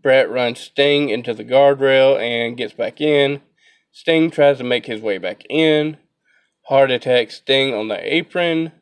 Bret 0.00 0.30
runs 0.30 0.60
Sting 0.60 1.08
into 1.08 1.34
the 1.34 1.44
guardrail 1.44 2.18
and 2.20 2.56
gets 2.56 2.74
back 2.74 3.00
in. 3.00 3.42
Sting 3.90 4.30
tries 4.30 4.58
to 4.58 4.64
make 4.64 4.86
his 4.86 5.00
way 5.00 5.18
back 5.18 5.42
in. 5.50 5.96
Hart 6.68 6.90
attacks 6.90 7.36
Sting 7.36 7.74
on 7.74 7.88
the 7.88 8.14
apron. 8.14 8.72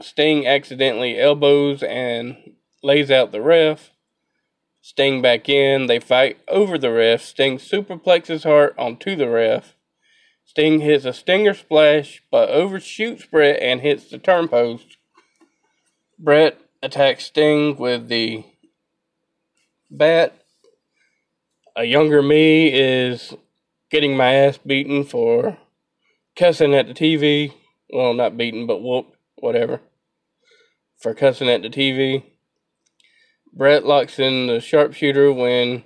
Sting 0.00 0.46
accidentally 0.46 1.18
elbows 1.18 1.82
and 1.82 2.36
lays 2.82 3.10
out 3.10 3.32
the 3.32 3.40
ref. 3.40 3.92
Sting 4.82 5.20
back 5.20 5.48
in. 5.48 5.86
They 5.86 5.98
fight 5.98 6.38
over 6.46 6.78
the 6.78 6.92
ref. 6.92 7.22
Sting 7.22 7.58
superplexes 7.58 8.44
Hart 8.44 8.74
onto 8.78 9.16
the 9.16 9.28
ref. 9.28 9.74
Sting 10.44 10.80
hits 10.80 11.04
a 11.04 11.12
stinger 11.12 11.54
splash, 11.54 12.22
but 12.30 12.48
overshoots 12.48 13.26
Bret 13.26 13.60
and 13.60 13.80
hits 13.80 14.08
the 14.08 14.18
turnpost. 14.18 14.96
Bret 16.18 16.60
attacks 16.82 17.24
Sting 17.24 17.76
with 17.76 18.08
the 18.08 18.44
bat. 19.90 20.34
A 21.74 21.84
younger 21.84 22.22
me 22.22 22.72
is 22.72 23.34
getting 23.90 24.16
my 24.16 24.34
ass 24.34 24.56
beaten 24.58 25.04
for 25.04 25.58
cussing 26.36 26.74
at 26.74 26.86
the 26.86 26.94
TV. 26.94 27.52
Well, 27.90 28.14
not 28.14 28.36
beaten, 28.36 28.66
but 28.66 28.82
whooped, 28.82 29.16
whatever. 29.36 29.80
For 30.98 31.14
cussing 31.14 31.48
at 31.48 31.62
the 31.62 31.68
TV. 31.68 32.24
Bret 33.52 33.84
locks 33.84 34.18
in 34.18 34.48
the 34.48 34.60
sharpshooter 34.60 35.32
when 35.32 35.84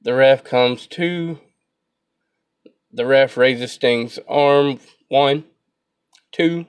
the 0.00 0.14
ref 0.14 0.44
comes 0.44 0.86
to. 0.88 1.40
The 2.92 3.06
ref 3.06 3.36
raises 3.36 3.72
Sting's 3.72 4.18
arm 4.28 4.78
one, 5.08 5.44
two, 6.32 6.66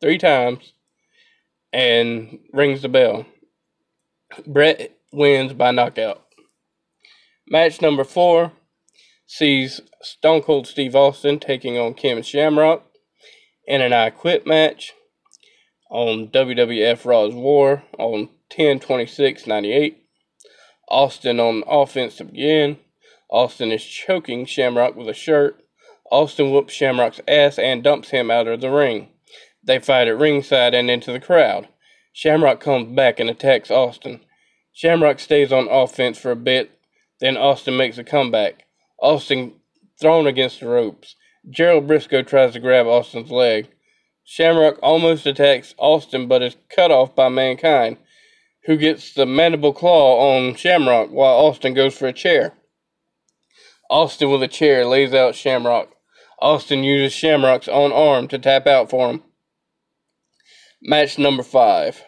three 0.00 0.18
times 0.18 0.72
and 1.72 2.38
rings 2.52 2.82
the 2.82 2.88
bell. 2.88 3.26
Bret 4.46 4.96
wins 5.12 5.52
by 5.52 5.72
knockout. 5.72 6.24
Match 7.48 7.82
number 7.82 8.04
four 8.04 8.52
sees 9.26 9.80
Stone 10.00 10.42
Cold 10.42 10.66
Steve 10.66 10.94
Austin 10.94 11.38
taking 11.40 11.78
on 11.78 11.94
Ken 11.94 12.22
Shamrock 12.22 12.84
in 13.66 13.80
an 13.80 13.92
I 13.92 14.10
Quit 14.10 14.46
match 14.46 14.92
on 15.90 16.28
WWF 16.28 17.04
Raw's 17.04 17.34
War 17.34 17.82
on 17.98 18.28
10 18.50 18.80
26 18.80 19.46
98. 19.46 20.04
Austin 20.88 21.40
on 21.40 21.64
offense 21.66 22.18
begin. 22.18 22.78
Austin 23.30 23.72
is 23.72 23.84
choking 23.84 24.46
Shamrock 24.46 24.96
with 24.96 25.08
a 25.08 25.14
shirt. 25.14 25.64
Austin 26.10 26.52
whoops 26.52 26.72
Shamrock's 26.72 27.20
ass 27.26 27.58
and 27.58 27.82
dumps 27.82 28.10
him 28.10 28.30
out 28.30 28.46
of 28.46 28.60
the 28.60 28.70
ring. 28.70 29.08
They 29.62 29.78
fight 29.78 30.08
at 30.08 30.18
ringside 30.18 30.74
and 30.74 30.90
into 30.90 31.10
the 31.10 31.20
crowd. 31.20 31.68
Shamrock 32.12 32.60
comes 32.60 32.94
back 32.94 33.18
and 33.18 33.28
attacks 33.28 33.70
Austin. 33.70 34.20
Shamrock 34.72 35.18
stays 35.18 35.52
on 35.52 35.68
offense 35.68 36.18
for 36.18 36.30
a 36.30 36.36
bit, 36.36 36.78
then 37.20 37.36
Austin 37.36 37.76
makes 37.76 37.98
a 37.98 38.04
comeback. 38.04 38.66
Austin 39.00 39.54
thrown 40.00 40.26
against 40.26 40.60
the 40.60 40.68
ropes. 40.68 41.16
Gerald 41.48 41.86
Brisco 41.86 42.26
tries 42.26 42.52
to 42.52 42.60
grab 42.60 42.86
Austin's 42.86 43.30
leg. 43.30 43.68
Shamrock 44.24 44.78
almost 44.82 45.26
attacks 45.26 45.74
Austin 45.78 46.26
but 46.26 46.42
is 46.42 46.56
cut 46.68 46.90
off 46.90 47.14
by 47.14 47.28
Mankind 47.28 47.98
who 48.64 48.76
gets 48.76 49.12
the 49.12 49.26
mandible 49.26 49.72
claw 49.72 50.36
on 50.36 50.54
Shamrock 50.54 51.10
while 51.10 51.34
Austin 51.34 51.74
goes 51.74 51.96
for 51.96 52.06
a 52.06 52.12
chair. 52.12 52.54
Austin 53.90 54.30
with 54.30 54.42
a 54.42 54.48
chair 54.48 54.86
lays 54.86 55.12
out 55.12 55.34
Shamrock. 55.34 55.90
Austin 56.40 56.82
uses 56.82 57.12
Shamrock's 57.12 57.68
own 57.68 57.92
arm 57.92 58.26
to 58.28 58.38
tap 58.38 58.66
out 58.66 58.90
for 58.90 59.10
him. 59.10 59.22
Match 60.82 61.18
number 61.18 61.42
five, 61.42 62.04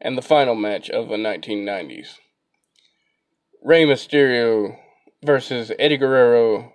and 0.00 0.16
the 0.16 0.22
final 0.22 0.54
match 0.54 0.90
of 0.90 1.08
the 1.08 1.16
1990s. 1.16 2.14
Rey 3.62 3.84
Mysterio 3.84 4.76
versus 5.22 5.72
Eddie 5.78 5.96
Guerrero 5.96 6.72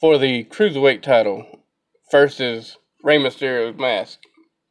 for 0.00 0.18
the 0.18 0.44
Cruiserweight 0.44 1.02
title 1.02 1.46
versus 2.10 2.76
Rey 3.04 3.18
Mysterio's 3.18 3.78
mask 3.78 4.20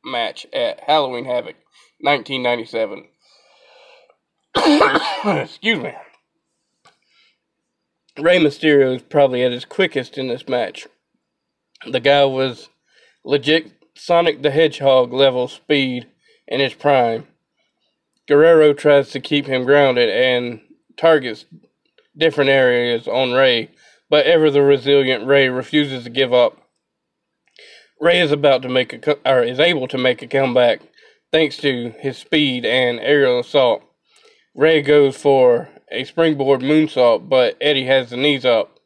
match 0.04 0.48
at 0.52 0.80
Halloween 0.80 1.26
Havoc 1.26 1.56
1997. 2.00 3.06
Excuse 5.44 5.84
me. 5.84 5.94
Rey 8.20 8.40
Mysterio 8.40 8.96
is 8.96 9.04
probably 9.04 9.44
at 9.44 9.52
his 9.52 9.66
quickest 9.66 10.18
in 10.18 10.30
this 10.30 10.48
match. 10.48 10.88
The 11.86 12.00
guy 12.00 12.26
was 12.26 12.70
legit 13.24 13.72
Sonic 13.96 14.42
the 14.42 14.50
Hedgehog 14.50 15.14
level 15.14 15.48
speed 15.48 16.08
in 16.48 16.60
his 16.60 16.74
prime. 16.74 17.28
Guerrero 18.28 18.74
tries 18.74 19.12
to 19.12 19.20
keep 19.20 19.46
him 19.46 19.64
grounded 19.64 20.10
and 20.10 20.60
targets 20.98 21.46
different 22.18 22.50
areas 22.50 23.08
on 23.08 23.34
Rey, 23.34 23.70
but 24.10 24.26
ever 24.26 24.50
the 24.50 24.64
resilient 24.64 25.28
Rey 25.28 25.50
refuses 25.50 26.06
to 26.06 26.10
give 26.10 26.34
up. 26.34 26.63
Rey 28.04 28.20
is 28.20 28.34
about 28.34 28.62
to 28.64 28.68
make 28.68 28.92
a 28.92 29.18
or 29.26 29.44
is 29.44 29.62
able 29.62 29.88
to 29.88 29.98
make 29.98 30.22
a 30.22 30.28
comeback 30.28 30.82
thanks 31.32 31.56
to 31.56 31.94
his 32.00 32.18
speed 32.18 32.66
and 32.66 33.00
aerial 33.00 33.40
assault. 33.40 33.82
Rey 34.54 34.82
goes 34.82 35.16
for 35.16 35.70
a 35.90 36.04
springboard 36.04 36.60
moonsault, 36.60 37.30
but 37.30 37.56
Eddie 37.62 37.86
has 37.86 38.10
the 38.10 38.18
knees 38.18 38.44
up. 38.44 38.78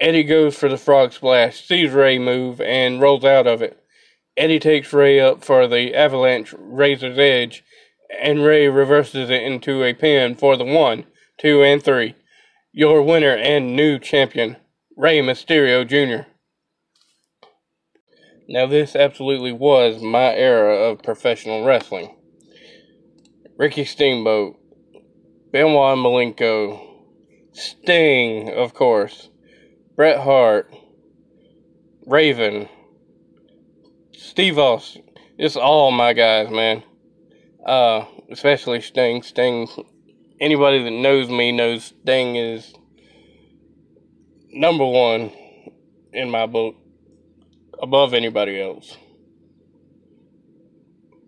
Eddie 0.00 0.24
goes 0.24 0.56
for 0.56 0.70
the 0.70 0.78
frog 0.78 1.12
splash, 1.12 1.66
sees 1.66 1.90
Rey 1.90 2.18
move, 2.18 2.62
and 2.62 2.98
rolls 2.98 3.26
out 3.26 3.46
of 3.46 3.60
it. 3.60 3.78
Eddie 4.38 4.58
takes 4.58 4.94
Rey 4.94 5.20
up 5.20 5.44
for 5.44 5.68
the 5.68 5.94
avalanche 5.94 6.54
razor's 6.58 7.18
edge, 7.18 7.62
and 8.18 8.42
Rey 8.42 8.70
reverses 8.70 9.28
it 9.28 9.42
into 9.42 9.84
a 9.84 9.92
pin 9.92 10.34
for 10.34 10.56
the 10.56 10.64
one, 10.64 11.04
two, 11.36 11.62
and 11.62 11.82
three. 11.82 12.14
Your 12.72 13.02
winner 13.02 13.36
and 13.36 13.76
new 13.76 13.98
champion, 13.98 14.56
Rey 14.96 15.18
Mysterio 15.18 15.86
Jr. 15.86 16.26
Now, 18.48 18.66
this 18.66 18.94
absolutely 18.94 19.52
was 19.52 20.02
my 20.02 20.34
era 20.34 20.90
of 20.90 21.02
professional 21.02 21.64
wrestling. 21.64 22.14
Ricky 23.56 23.84
Steamboat, 23.84 24.56
Benoit 25.52 25.96
Malenko, 25.96 26.80
Sting, 27.52 28.52
of 28.52 28.74
course, 28.74 29.30
Bret 29.96 30.20
Hart, 30.20 30.74
Raven, 32.06 32.68
Steve 34.12 34.58
Austin. 34.58 35.04
It's 35.38 35.56
all 35.56 35.90
my 35.90 36.12
guys, 36.12 36.50
man. 36.50 36.82
Uh, 37.64 38.04
especially 38.30 38.80
Sting. 38.80 39.22
Sting. 39.22 39.68
Anybody 40.40 40.82
that 40.82 40.90
knows 40.90 41.30
me 41.30 41.52
knows 41.52 41.84
Sting 41.84 42.36
is 42.36 42.74
number 44.52 44.84
one 44.84 45.32
in 46.12 46.30
my 46.30 46.46
book, 46.46 46.76
above 47.82 48.14
anybody 48.14 48.60
else. 48.60 48.96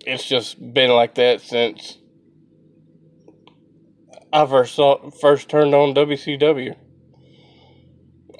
It's 0.06 0.24
just 0.24 0.72
been 0.72 0.90
like 0.90 1.16
that 1.16 1.40
since 1.40 1.98
I 4.32 4.46
first 4.46 4.74
saw 4.74 5.10
first 5.10 5.48
turned 5.48 5.74
on 5.74 5.94
WCW, 5.94 6.76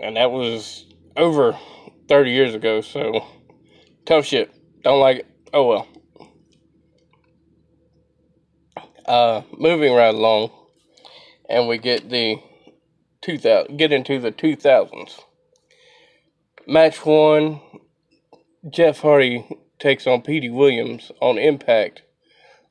and 0.00 0.16
that 0.16 0.30
was 0.30 0.86
over 1.16 1.58
thirty 2.08 2.32
years 2.32 2.54
ago. 2.54 2.80
So 2.82 3.24
tough 4.04 4.26
shit. 4.26 4.52
Don't 4.82 5.00
like 5.00 5.18
it. 5.18 5.26
Oh 5.52 5.66
well. 5.66 5.88
Uh, 9.06 9.42
moving 9.56 9.94
right 9.94 10.14
along, 10.14 10.50
and 11.48 11.66
we 11.66 11.78
get 11.78 12.10
the 12.10 12.36
two 13.22 13.38
thousand. 13.38 13.76
Get 13.76 13.92
into 13.92 14.20
the 14.20 14.30
two 14.30 14.54
thousands. 14.54 15.18
Match 16.66 17.04
one. 17.06 17.60
Jeff 18.68 19.00
Hardy 19.00 19.46
takes 19.78 20.06
on 20.06 20.22
Petey 20.22 20.50
Williams 20.50 21.12
on 21.20 21.38
Impact 21.38 22.02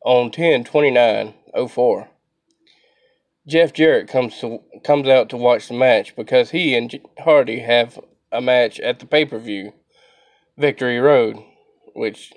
on 0.04 0.30
10 0.30 0.66
29 0.66 1.34
04. 1.70 2.10
Jeff 3.48 3.72
Jarrett 3.72 4.08
comes 4.10 4.38
to 4.40 4.60
comes 4.84 5.08
out 5.08 5.30
to 5.30 5.38
watch 5.38 5.68
the 5.68 5.74
match 5.74 6.16
because 6.16 6.52
he 6.52 6.76
and 6.76 7.00
Hardy 7.20 7.60
have 7.60 8.00
a 8.32 8.42
match 8.42 8.80
at 8.82 9.00
the 9.00 9.06
pay 9.06 9.24
per 9.24 9.38
view, 9.40 9.74
Victory 10.58 11.00
Road, 11.00 11.38
which 11.94 12.34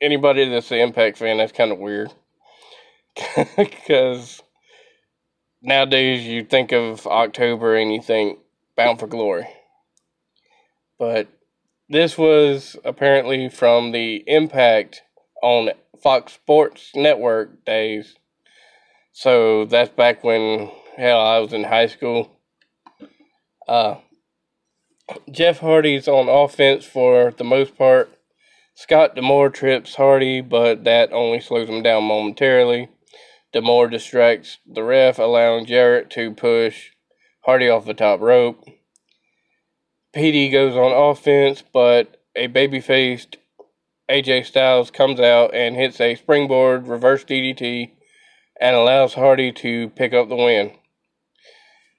anybody 0.00 0.48
that's 0.48 0.70
an 0.70 0.78
Impact 0.78 1.18
fan 1.18 1.38
that's 1.38 1.52
kind 1.52 1.72
of 1.72 1.78
weird 1.78 2.12
because 3.56 4.42
nowadays 5.60 6.24
you 6.24 6.44
think 6.44 6.70
of 6.70 7.04
October 7.06 7.74
and 7.74 7.92
you 7.92 8.00
think 8.00 8.38
Bound 8.76 9.00
for 9.00 9.06
Glory, 9.08 9.48
but 10.98 11.28
this 11.88 12.16
was 12.18 12.76
apparently 12.84 13.48
from 13.48 13.92
the 13.92 14.24
Impact 14.26 15.02
on 15.42 15.70
Fox 16.02 16.32
Sports 16.34 16.90
Network 16.94 17.64
days 17.64 18.16
so 19.16 19.64
that's 19.64 19.94
back 19.94 20.24
when, 20.24 20.72
hell, 20.96 21.20
I 21.20 21.38
was 21.38 21.52
in 21.52 21.62
high 21.62 21.86
school. 21.86 22.32
Uh, 23.68 23.98
Jeff 25.30 25.60
Hardy's 25.60 26.08
on 26.08 26.28
offense 26.28 26.84
for 26.84 27.30
the 27.30 27.44
most 27.44 27.78
part. 27.78 28.10
Scott 28.74 29.14
D'Amore 29.14 29.50
trips 29.50 29.94
Hardy, 29.94 30.40
but 30.40 30.82
that 30.82 31.12
only 31.12 31.38
slows 31.38 31.68
him 31.68 31.80
down 31.80 32.02
momentarily. 32.02 32.88
D'Amore 33.52 33.86
distracts 33.86 34.58
the 34.66 34.82
ref, 34.82 35.20
allowing 35.20 35.64
Jarrett 35.64 36.10
to 36.10 36.32
push 36.32 36.90
Hardy 37.42 37.68
off 37.68 37.84
the 37.84 37.94
top 37.94 38.20
rope. 38.20 38.64
Petey 40.14 40.48
goes 40.48 40.76
on 40.76 40.92
offense, 40.92 41.64
but 41.72 42.22
a 42.36 42.46
baby-faced 42.46 43.36
AJ 44.08 44.46
Styles 44.46 44.92
comes 44.92 45.18
out 45.18 45.52
and 45.52 45.74
hits 45.74 46.00
a 46.00 46.14
springboard 46.14 46.86
reverse 46.86 47.24
DDT 47.24 47.90
and 48.60 48.76
allows 48.76 49.14
Hardy 49.14 49.50
to 49.50 49.88
pick 49.90 50.12
up 50.12 50.28
the 50.28 50.36
win. 50.36 50.72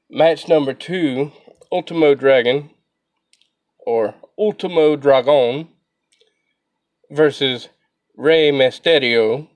Match 0.10 0.47
number 0.47 0.73
two 0.73 1.34
Ultimo 1.73 2.15
Dragon, 2.15 2.69
or 3.80 4.15
Ultimo 4.39 4.95
Dragon, 4.95 5.67
versus 7.12 7.67
Rey 8.15 8.49
Mysterio. 8.49 9.49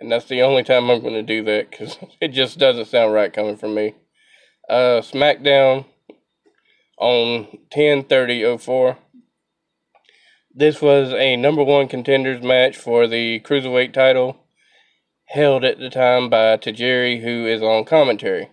And 0.00 0.10
that's 0.10 0.26
the 0.26 0.40
only 0.40 0.62
time 0.62 0.88
I'm 0.88 1.02
going 1.02 1.14
to 1.14 1.22
do 1.22 1.44
that 1.44 1.70
because 1.70 1.98
it 2.20 2.28
just 2.28 2.58
doesn't 2.58 2.86
sound 2.86 3.12
right 3.12 3.32
coming 3.32 3.58
from 3.58 3.74
me. 3.74 3.94
Uh, 4.70 5.02
SmackDown 5.02 5.84
on 6.98 7.58
10:30:04. 7.70 8.98
This 10.54 10.80
was 10.80 11.12
a 11.12 11.36
number 11.36 11.64
one 11.64 11.88
contenders 11.88 12.42
match 12.42 12.76
for 12.76 13.06
the 13.06 13.40
cruiserweight 13.40 13.92
title 13.92 14.44
held 15.26 15.64
at 15.64 15.78
the 15.78 15.90
time 15.90 16.28
by 16.28 16.56
Tajiri, 16.56 17.22
who 17.22 17.46
is 17.46 17.62
on 17.62 17.84
commentary. 17.84 18.50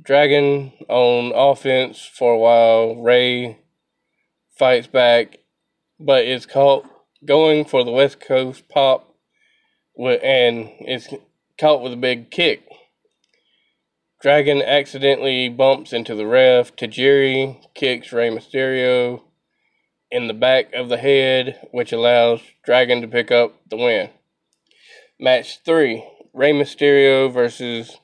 Dragon 0.00 0.72
on 0.88 1.32
offense 1.34 2.04
for 2.04 2.34
a 2.34 2.38
while. 2.38 2.94
Rey 2.96 3.58
fights 4.56 4.86
back, 4.86 5.38
but 5.98 6.24
is 6.24 6.46
caught 6.46 6.86
going 7.24 7.64
for 7.64 7.84
the 7.84 7.90
West 7.90 8.20
Coast 8.20 8.68
pop, 8.68 9.14
with, 9.94 10.22
and 10.22 10.70
is 10.86 11.08
caught 11.58 11.82
with 11.82 11.92
a 11.92 11.96
big 11.96 12.30
kick. 12.30 12.62
Dragon 14.20 14.60
accidentally 14.60 15.48
bumps 15.48 15.94
into 15.94 16.14
the 16.14 16.26
ref. 16.26 16.76
Tajiri 16.76 17.56
kicks 17.74 18.12
Rey 18.12 18.28
Mysterio 18.28 19.22
in 20.10 20.26
the 20.26 20.34
back 20.34 20.74
of 20.74 20.90
the 20.90 20.98
head, 20.98 21.66
which 21.72 21.90
allows 21.90 22.42
Dragon 22.62 23.00
to 23.00 23.08
pick 23.08 23.30
up 23.30 23.54
the 23.70 23.78
win. 23.78 24.10
Match 25.18 25.60
3 25.64 26.04
Rey 26.34 26.52
Mysterio 26.52 27.32
versus 27.32 27.96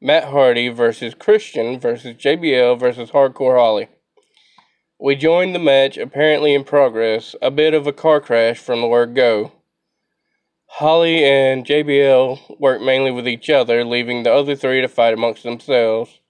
Matt 0.00 0.24
Hardy 0.24 0.70
versus 0.70 1.14
Christian 1.14 1.78
versus 1.78 2.16
JBL 2.16 2.80
versus 2.80 3.10
Hardcore 3.10 3.56
Holly. 3.56 3.88
We 4.98 5.14
joined 5.14 5.54
the 5.54 5.60
match 5.60 5.96
apparently 5.96 6.52
in 6.52 6.64
progress, 6.64 7.36
a 7.40 7.50
bit 7.52 7.74
of 7.74 7.86
a 7.86 7.92
car 7.92 8.20
crash 8.20 8.58
from 8.58 8.80
the 8.80 8.88
word 8.88 9.14
go. 9.14 9.52
Holly 10.74 11.24
and 11.24 11.66
JBL 11.66 12.58
work 12.58 12.80
mainly 12.80 13.10
with 13.10 13.28
each 13.28 13.50
other, 13.50 13.84
leaving 13.84 14.22
the 14.22 14.32
other 14.32 14.56
three 14.56 14.80
to 14.80 14.88
fight 14.88 15.12
amongst 15.12 15.42
themselves. 15.42 16.20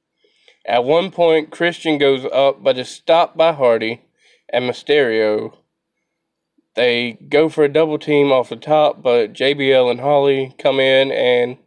At 0.67 0.85
one 0.85 1.11
point, 1.11 1.51
Christian 1.51 1.99
goes 1.99 2.27
up 2.33 2.63
but 2.63 2.79
is 2.79 2.89
stopped 2.89 3.37
by 3.37 3.53
Hardy 3.53 4.03
and 4.53 4.69
Mysterio, 4.69 5.57
they 6.75 7.19
go 7.29 7.49
for 7.49 7.65
a 7.65 7.69
double 7.69 7.99
team 7.99 8.31
off 8.31 8.49
the 8.49 8.57
top, 8.57 9.03
but 9.03 9.33
JBL 9.33 9.91
and 9.91 10.01
Holly 10.01 10.55
come 10.59 10.79
in 10.79 11.11
and 11.11 11.59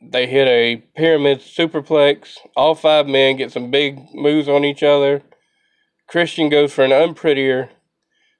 they 0.00 0.26
hit 0.26 0.46
a 0.46 0.84
pyramid 0.94 1.40
superplex. 1.40 2.38
All 2.54 2.74
five 2.74 3.06
men 3.06 3.36
get 3.36 3.50
some 3.50 3.70
big 3.70 3.98
moves 4.14 4.48
on 4.48 4.64
each 4.64 4.82
other. 4.82 5.22
Christian 6.06 6.48
goes 6.48 6.72
for 6.72 6.84
an 6.84 6.92
unprettier. 6.92 7.70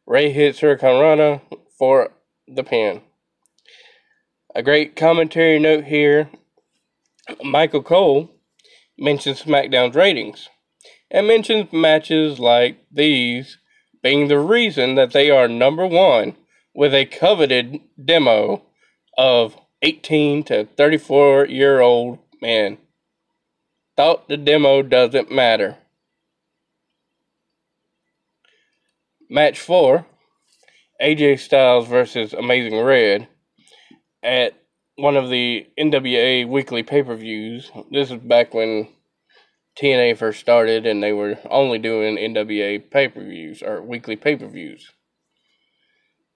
Rey 0.07 0.31
hits 0.31 0.61
Hurricanrana 0.61 1.41
for 1.79 2.11
the 2.47 2.65
pin. 2.65 3.03
A 4.59 4.63
great 4.65 4.97
commentary 4.97 5.61
note 5.61 5.85
here. 5.85 6.31
Michael 7.45 7.81
Cole 7.81 8.29
mentions 8.99 9.45
SmackDown's 9.45 9.95
ratings 9.95 10.49
and 11.13 11.29
mentions 11.29 11.73
matches 11.73 12.41
like 12.41 12.85
these 12.91 13.59
being 14.03 14.27
the 14.27 14.41
reason 14.41 14.97
that 14.97 15.13
they 15.13 15.31
are 15.31 15.47
number 15.47 15.87
one 15.87 16.35
with 16.75 16.93
a 16.93 17.07
coveted 17.07 17.79
demo 18.05 18.65
of 19.17 19.57
18 19.83 20.43
to 20.43 20.65
34 20.77 21.47
year 21.47 21.79
old 21.79 22.19
men. 22.43 22.79
Thought 23.97 24.27
the 24.27 24.37
demo 24.37 24.83
doesn't 24.83 25.31
matter. 25.31 25.77
Match 29.31 29.61
4 29.61 30.05
AJ 31.01 31.39
Styles 31.39 31.87
versus 31.87 32.33
Amazing 32.33 32.81
Red. 32.81 33.29
At 34.23 34.55
one 34.97 35.17
of 35.17 35.31
the 35.31 35.67
NWA 35.79 36.49
weekly 36.49 36.83
pay 36.83 37.03
per 37.05 37.15
views. 37.15 37.71
This 37.91 38.11
is 38.11 38.19
back 38.19 38.53
when 38.53 38.89
TNA 39.81 40.19
first 40.19 40.41
started 40.41 40.87
and 40.87 41.01
they 41.01 41.13
were 41.13 41.39
only 41.49 41.79
doing 41.79 42.17
NWA 42.17 42.91
pay 42.91 43.09
per 43.09 43.23
views 43.23 43.63
or 43.63 43.81
weekly 43.81 44.17
pay 44.17 44.35
per 44.35 44.49
views. 44.49 44.91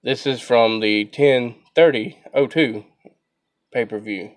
This 0.01 0.25
is 0.25 0.39
from 0.39 0.79
the 0.79 1.03
103002 1.05 2.85
pay 3.73 3.85
per 3.85 3.99
view. 3.99 4.31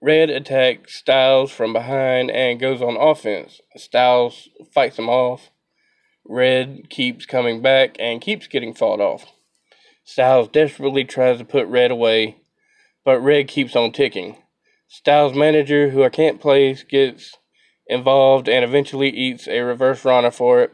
Red 0.00 0.30
attacks 0.30 0.94
Styles 0.94 1.50
from 1.50 1.72
behind 1.72 2.30
and 2.30 2.60
goes 2.60 2.82
on 2.82 2.96
offense. 2.96 3.60
Styles 3.76 4.48
fights 4.72 4.98
him 4.98 5.08
off. 5.08 5.50
Red 6.24 6.88
keeps 6.88 7.26
coming 7.26 7.62
back 7.62 7.96
and 7.98 8.20
keeps 8.20 8.46
getting 8.46 8.74
fought 8.74 9.00
off. 9.00 9.33
Styles 10.04 10.48
desperately 10.48 11.04
tries 11.04 11.38
to 11.38 11.44
put 11.44 11.66
Red 11.66 11.90
away, 11.90 12.36
but 13.04 13.20
Red 13.20 13.48
keeps 13.48 13.74
on 13.74 13.90
ticking. 13.90 14.36
Styles' 14.86 15.34
manager, 15.34 15.90
who 15.90 16.04
I 16.04 16.10
can't 16.10 16.40
place, 16.40 16.82
gets 16.82 17.36
involved 17.86 18.48
and 18.48 18.64
eventually 18.64 19.08
eats 19.08 19.48
a 19.48 19.60
reverse 19.60 20.04
Rana 20.04 20.30
for 20.30 20.62
it. 20.62 20.72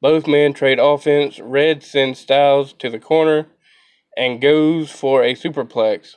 Both 0.00 0.26
men 0.26 0.52
trade 0.52 0.78
offense. 0.78 1.40
Red 1.40 1.82
sends 1.82 2.20
Styles 2.20 2.72
to 2.74 2.90
the 2.90 2.98
corner 2.98 3.46
and 4.16 4.40
goes 4.40 4.90
for 4.90 5.22
a 5.22 5.34
superplex. 5.34 6.16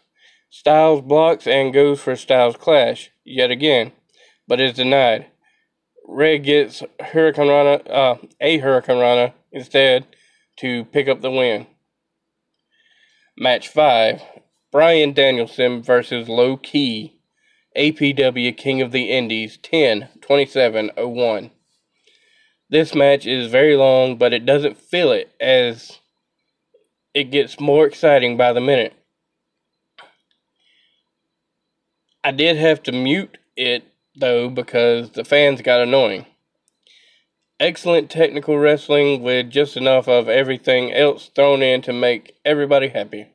Styles 0.50 1.02
blocks 1.02 1.48
and 1.48 1.74
goes 1.74 2.02
for 2.02 2.16
Styles 2.16 2.58
Clash 2.58 3.12
yet 3.24 3.52
again, 3.52 3.92
but 4.48 4.60
is 4.60 4.74
denied. 4.74 5.28
Red 6.06 6.40
gets 6.40 6.84
Hurricane 7.00 7.48
Rana, 7.48 7.84
uh, 7.90 8.18
a 8.40 8.58
Hurricane 8.58 9.00
Rana 9.00 9.34
instead 9.52 10.08
to 10.58 10.86
pick 10.86 11.08
up 11.08 11.22
the 11.22 11.32
win. 11.32 11.68
Match 13.42 13.70
5 13.70 14.22
Bryan 14.72 15.14
Danielson 15.14 15.82
versus 15.82 16.30
Low 16.30 16.58
Ki, 16.58 17.18
APW 17.76 18.56
King 18.56 18.84
of 18.84 18.92
the 18.92 19.10
Indies 19.10 19.58
10 19.58 20.10
27 20.22 20.92
01. 20.96 21.50
This 22.70 22.94
match 22.94 23.26
is 23.26 23.52
very 23.52 23.76
long, 23.76 24.16
but 24.20 24.32
it 24.32 24.46
doesn't 24.46 24.78
feel 24.78 25.12
it 25.12 25.34
as 25.42 26.02
it 27.16 27.32
gets 27.32 27.60
more 27.60 27.88
exciting 27.88 28.38
by 28.38 28.54
the 28.54 28.62
minute. 28.62 28.94
I 32.24 32.30
did 32.30 32.58
have 32.58 32.84
to 32.84 32.92
mute 32.92 33.40
it 33.58 33.86
though 34.16 34.50
because 34.50 35.14
the 35.14 35.26
fans 35.26 35.64
got 35.64 35.82
annoying. 35.82 36.28
Excellent 37.62 38.10
technical 38.10 38.58
wrestling 38.58 39.22
with 39.22 39.52
just 39.52 39.78
enough 39.78 40.08
of 40.08 40.28
everything 40.28 40.92
else 40.92 41.30
thrown 41.36 41.62
in 41.62 41.84
to 41.84 41.94
make 41.94 42.34
everybody 42.44 42.88
happy. 42.88 43.28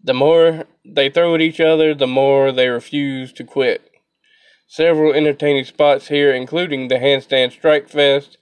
The 0.00 0.14
more 0.14 0.66
they 0.84 1.10
throw 1.10 1.34
at 1.34 1.40
each 1.40 1.58
other, 1.58 1.92
the 1.92 2.06
more 2.06 2.52
they 2.52 2.68
refuse 2.68 3.32
to 3.32 3.42
quit. 3.42 3.90
Several 4.68 5.12
entertaining 5.12 5.64
spots 5.64 6.06
here, 6.06 6.32
including 6.32 6.86
the 6.86 7.00
handstand 7.00 7.50
strike 7.50 7.88
fest. 7.88 8.38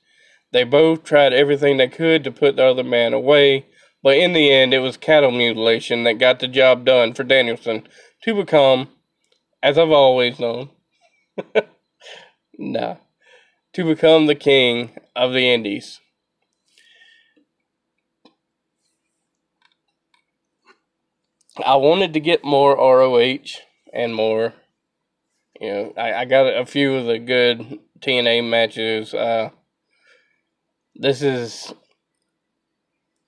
They 0.53 0.65
both 0.65 1.05
tried 1.05 1.33
everything 1.33 1.79
they 1.79 1.89
could 1.89 2.23
to 2.25 2.31
put 2.31 2.57
the 2.57 2.67
other 2.67 2.85
man 2.85 3.15
away, 3.15 3.65
but 4.03 4.19
in 4.19 4.35
the 4.35 4.53
end, 4.53 4.75
it 4.75 4.81
was 4.81 4.99
cattle 4.99 5.31
mutilation 5.31 6.05
that 6.05 6.19
got 6.19 6.39
the 6.41 6.49
job 6.49 6.85
done 6.85 7.15
for 7.15 7.25
Danielson 7.25 7.89
to 8.25 8.35
become, 8.35 8.91
as 9.63 9.79
I've 9.79 9.91
always 9.91 10.39
known, 10.39 10.69
nah, 12.59 12.97
to 13.79 13.85
become 13.85 14.27
the 14.27 14.35
king 14.35 14.91
of 15.15 15.33
the 15.33 15.49
Indies. 15.49 16.01
I 21.65 21.77
wanted 21.77 22.13
to 22.15 22.19
get 22.19 22.43
more 22.43 22.75
ROH 22.75 23.61
and 23.93 24.17
more. 24.17 24.55
You 25.61 25.71
know, 25.71 25.95
I, 25.97 26.13
I 26.13 26.25
got 26.25 26.47
a 26.47 26.67
few 26.67 26.97
of 26.97 27.07
the 27.07 27.21
good 27.21 27.79
TNA 28.01 28.51
matches. 28.51 29.15
Uh, 29.15 29.51
this 30.97 31.23
is 31.23 31.73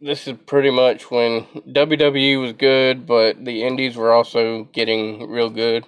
this 0.00 0.26
is 0.26 0.36
pretty 0.46 0.70
much 0.70 1.12
when 1.12 1.44
WWE 1.68 2.40
was 2.40 2.54
good, 2.54 3.06
but 3.06 3.44
the 3.44 3.62
indies 3.62 3.94
were 3.94 4.10
also 4.10 4.64
getting 4.72 5.30
real 5.30 5.50
good. 5.50 5.86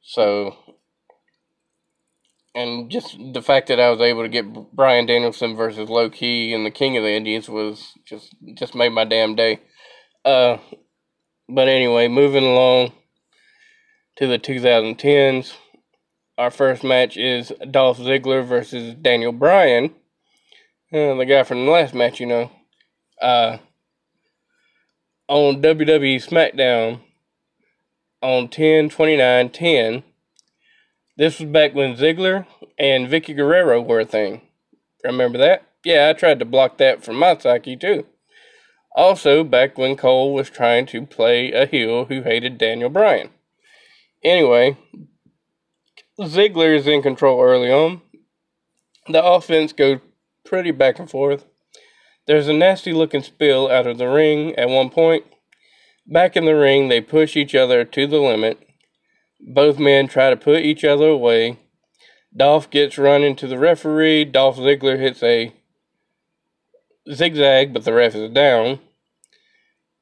So, 0.00 0.56
and 2.56 2.90
just 2.90 3.16
the 3.32 3.42
fact 3.42 3.68
that 3.68 3.78
I 3.78 3.90
was 3.90 4.00
able 4.00 4.22
to 4.22 4.28
get 4.28 4.72
Bryan 4.74 5.06
Danielson 5.06 5.54
versus 5.54 5.88
Low 5.88 6.10
Ki 6.10 6.52
and 6.52 6.66
the 6.66 6.70
King 6.72 6.96
of 6.96 7.04
the 7.04 7.12
Indians 7.12 7.48
was 7.48 7.92
just 8.04 8.34
just 8.54 8.74
made 8.74 8.90
my 8.90 9.04
damn 9.04 9.36
day. 9.36 9.60
Uh, 10.24 10.56
but 11.48 11.68
anyway, 11.68 12.08
moving 12.08 12.44
along 12.44 12.92
to 14.16 14.26
the 14.26 14.38
2010s. 14.38 15.52
Our 16.38 16.50
first 16.50 16.82
match 16.82 17.16
is 17.16 17.52
Dolph 17.70 17.98
Ziggler 17.98 18.44
versus 18.44 18.94
Daniel 18.94 19.32
Bryan. 19.32 19.94
Uh, 20.92 21.14
the 21.14 21.24
guy 21.26 21.44
from 21.44 21.64
the 21.64 21.70
last 21.70 21.94
match, 21.94 22.18
you 22.18 22.26
know 22.26 22.50
uh, 23.20 23.58
on 25.28 25.62
WWE 25.62 26.16
SmackDown 26.24 27.00
on 28.22 28.48
10 28.48 28.88
29 28.90 29.50
10. 29.50 30.02
This 31.18 31.40
was 31.40 31.48
back 31.48 31.74
when 31.74 31.96
Ziggler 31.96 32.46
and 32.78 33.08
Vickie 33.08 33.34
Guerrero 33.34 33.80
were 33.80 34.00
a 34.00 34.04
thing. 34.04 34.42
Remember 35.02 35.38
that? 35.38 35.62
Yeah, 35.82 36.10
I 36.10 36.12
tried 36.12 36.38
to 36.40 36.44
block 36.44 36.76
that 36.76 37.02
from 37.02 37.16
my 37.16 37.38
psyche 37.38 37.74
too. 37.74 38.04
Also, 38.94 39.42
back 39.42 39.78
when 39.78 39.96
Cole 39.96 40.34
was 40.34 40.50
trying 40.50 40.84
to 40.86 41.06
play 41.06 41.52
a 41.52 41.64
heel 41.64 42.06
who 42.06 42.22
hated 42.22 42.58
Daniel 42.58 42.90
Bryan. 42.90 43.30
Anyway, 44.22 44.76
Ziggler 46.20 46.76
is 46.76 46.86
in 46.86 47.00
control 47.00 47.40
early 47.40 47.72
on. 47.72 48.02
The 49.08 49.24
offense 49.24 49.72
goes 49.72 50.00
pretty 50.44 50.70
back 50.70 50.98
and 50.98 51.10
forth. 51.10 51.46
There's 52.26 52.48
a 52.48 52.52
nasty 52.52 52.92
looking 52.92 53.22
spill 53.22 53.70
out 53.70 53.86
of 53.86 53.96
the 53.96 54.08
ring 54.08 54.54
at 54.56 54.68
one 54.68 54.90
point. 54.90 55.24
Back 56.06 56.36
in 56.36 56.44
the 56.44 56.56
ring, 56.56 56.88
they 56.88 57.00
push 57.00 57.36
each 57.36 57.54
other 57.54 57.84
to 57.84 58.06
the 58.06 58.18
limit. 58.18 58.65
Both 59.40 59.78
men 59.78 60.08
try 60.08 60.30
to 60.30 60.36
put 60.36 60.62
each 60.62 60.84
other 60.84 61.08
away. 61.08 61.58
Dolph 62.34 62.70
gets 62.70 62.98
run 62.98 63.22
into 63.22 63.46
the 63.46 63.58
referee. 63.58 64.24
Dolph 64.26 64.56
Ziggler 64.56 64.98
hits 64.98 65.22
a 65.22 65.52
zigzag, 67.10 67.72
but 67.72 67.84
the 67.84 67.92
ref 67.92 68.14
is 68.14 68.30
down. 68.32 68.80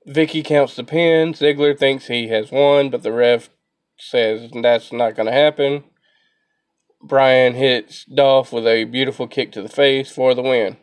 Vickie 0.08 0.44
counts 0.44 0.76
the 0.76 0.84
pin. 0.84 1.32
Ziggler 1.32 1.78
thinks 1.78 2.06
he 2.06 2.28
has 2.28 2.50
won, 2.50 2.90
but 2.90 3.02
the 3.02 3.12
ref 3.12 3.50
says 3.98 4.50
that's 4.52 4.92
not 4.92 5.14
going 5.14 5.26
to 5.26 5.32
happen. 5.32 5.84
Bryan 7.02 7.54
hits 7.54 8.04
Dolph 8.04 8.52
with 8.52 8.66
a 8.66 8.84
beautiful 8.84 9.28
kick 9.28 9.52
to 9.52 9.62
the 9.62 9.68
face 9.68 10.10
for 10.10 10.34
the 10.34 10.42
win. 10.42 10.78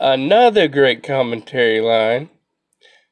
Another 0.00 0.68
great 0.68 1.02
commentary 1.02 1.80
line. 1.80 2.28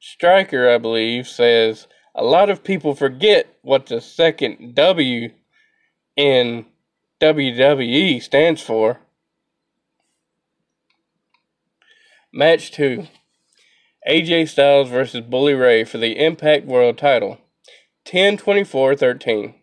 Striker, 0.00 0.68
I 0.68 0.78
believe, 0.78 1.26
says 1.26 1.86
a 2.14 2.22
lot 2.22 2.50
of 2.50 2.64
people 2.64 2.94
forget 2.94 3.56
what 3.62 3.86
the 3.86 4.00
second 4.00 4.74
W 4.74 5.30
in 6.16 6.66
WWE 7.20 8.22
stands 8.22 8.62
for. 8.62 9.00
Match 12.32 12.70
2 12.72 13.06
AJ 14.06 14.48
Styles 14.48 14.90
versus 14.90 15.22
Bully 15.22 15.54
Ray 15.54 15.82
for 15.84 15.98
the 15.98 16.22
Impact 16.22 16.66
World 16.66 16.98
title. 16.98 17.38
10 18.04 18.36
24 18.36 18.94
13. 18.96 19.54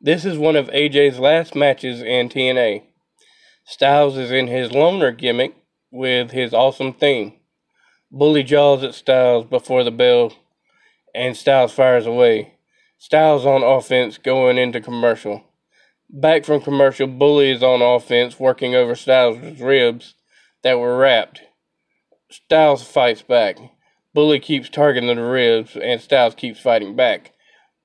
This 0.00 0.24
is 0.24 0.38
one 0.38 0.56
of 0.56 0.68
AJ's 0.68 1.18
last 1.18 1.54
matches 1.54 2.00
in 2.00 2.28
TNA. 2.28 2.84
Styles 3.64 4.16
is 4.16 4.30
in 4.30 4.46
his 4.46 4.72
loner 4.72 5.10
gimmick 5.10 5.54
with 5.90 6.30
his 6.30 6.54
awesome 6.54 6.92
theme. 6.92 7.34
Bully 8.10 8.42
jaws 8.42 8.82
at 8.82 8.94
Styles 8.94 9.46
before 9.46 9.84
the 9.84 9.90
bell, 9.90 10.32
and 11.16 11.36
Styles 11.36 11.72
fires 11.72 12.06
away. 12.06 12.54
Styles 12.98 13.46
on 13.46 13.62
offense 13.62 14.18
going 14.18 14.58
into 14.58 14.80
commercial. 14.80 15.44
Back 16.10 16.44
from 16.44 16.60
commercial, 16.60 17.06
Bully 17.06 17.50
is 17.50 17.62
on 17.62 17.82
offense 17.82 18.38
working 18.38 18.74
over 18.74 18.94
Styles' 18.94 19.60
ribs 19.60 20.14
that 20.62 20.78
were 20.78 20.98
wrapped. 20.98 21.40
Styles 22.30 22.84
fights 22.84 23.22
back. 23.22 23.56
Bully 24.14 24.38
keeps 24.38 24.68
targeting 24.68 25.14
the 25.14 25.22
ribs, 25.22 25.76
and 25.76 26.00
Styles 26.00 26.34
keeps 26.34 26.60
fighting 26.60 26.94
back. 26.94 27.32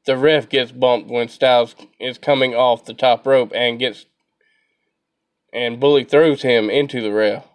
The 0.05 0.17
ref 0.17 0.49
gets 0.49 0.71
bumped 0.71 1.09
when 1.09 1.29
Styles 1.29 1.75
is 1.99 2.17
coming 2.17 2.53
off 2.53 2.85
the 2.85 2.93
top 2.93 3.25
rope 3.25 3.51
and 3.55 3.79
gets 3.79 4.07
and 5.53 5.79
Bully 5.79 6.03
throws 6.03 6.41
him 6.41 6.69
into 6.69 7.01
the 7.01 7.11
ref. 7.11 7.45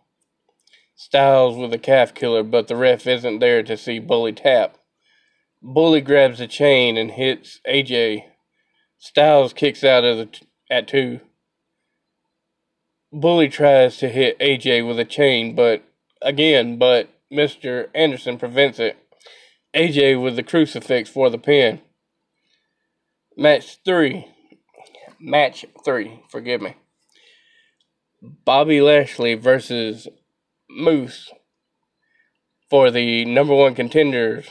Styles 0.95 1.57
with 1.57 1.73
a 1.73 1.79
calf 1.79 2.15
killer, 2.15 2.43
but 2.43 2.69
the 2.69 2.77
ref 2.77 3.07
isn't 3.07 3.39
there 3.39 3.63
to 3.63 3.77
see 3.77 3.99
Bully 3.99 4.33
tap. 4.33 4.79
Bully 5.69 6.01
grabs 6.01 6.41
a 6.41 6.47
chain 6.47 6.97
and 6.97 7.11
hits 7.11 7.61
AJ. 7.69 8.23
Styles 8.99 9.53
kicks 9.53 9.83
out 9.83 10.05
of 10.05 10.17
the 10.17 10.27
t- 10.27 10.47
at 10.71 10.87
two. 10.87 11.19
Bully 13.13 13.49
tries 13.49 13.97
to 13.97 14.09
hit 14.09 14.39
AJ 14.39 14.87
with 14.87 15.01
a 15.01 15.05
chain, 15.05 15.57
but 15.57 15.83
again, 16.23 16.79
but 16.79 17.09
Mr. 17.33 17.89
Anderson 17.97 18.39
prevents 18.39 18.79
it. 18.79 18.97
AJ 19.75 20.23
with 20.23 20.37
the 20.37 20.45
crucifix 20.45 21.11
for 21.11 21.31
the 21.31 21.39
pin. 21.39 21.81
Match 23.37 23.79
three. 23.85 24.29
Match 25.19 25.67
three, 25.85 26.23
forgive 26.31 26.63
me. 26.63 26.77
Bobby 28.23 28.81
Lashley 28.81 29.35
versus 29.35 30.07
Moose 30.71 31.33
for 32.71 32.93
the 32.93 33.25
number 33.25 33.55
one 33.55 33.75
contenders 33.75 34.47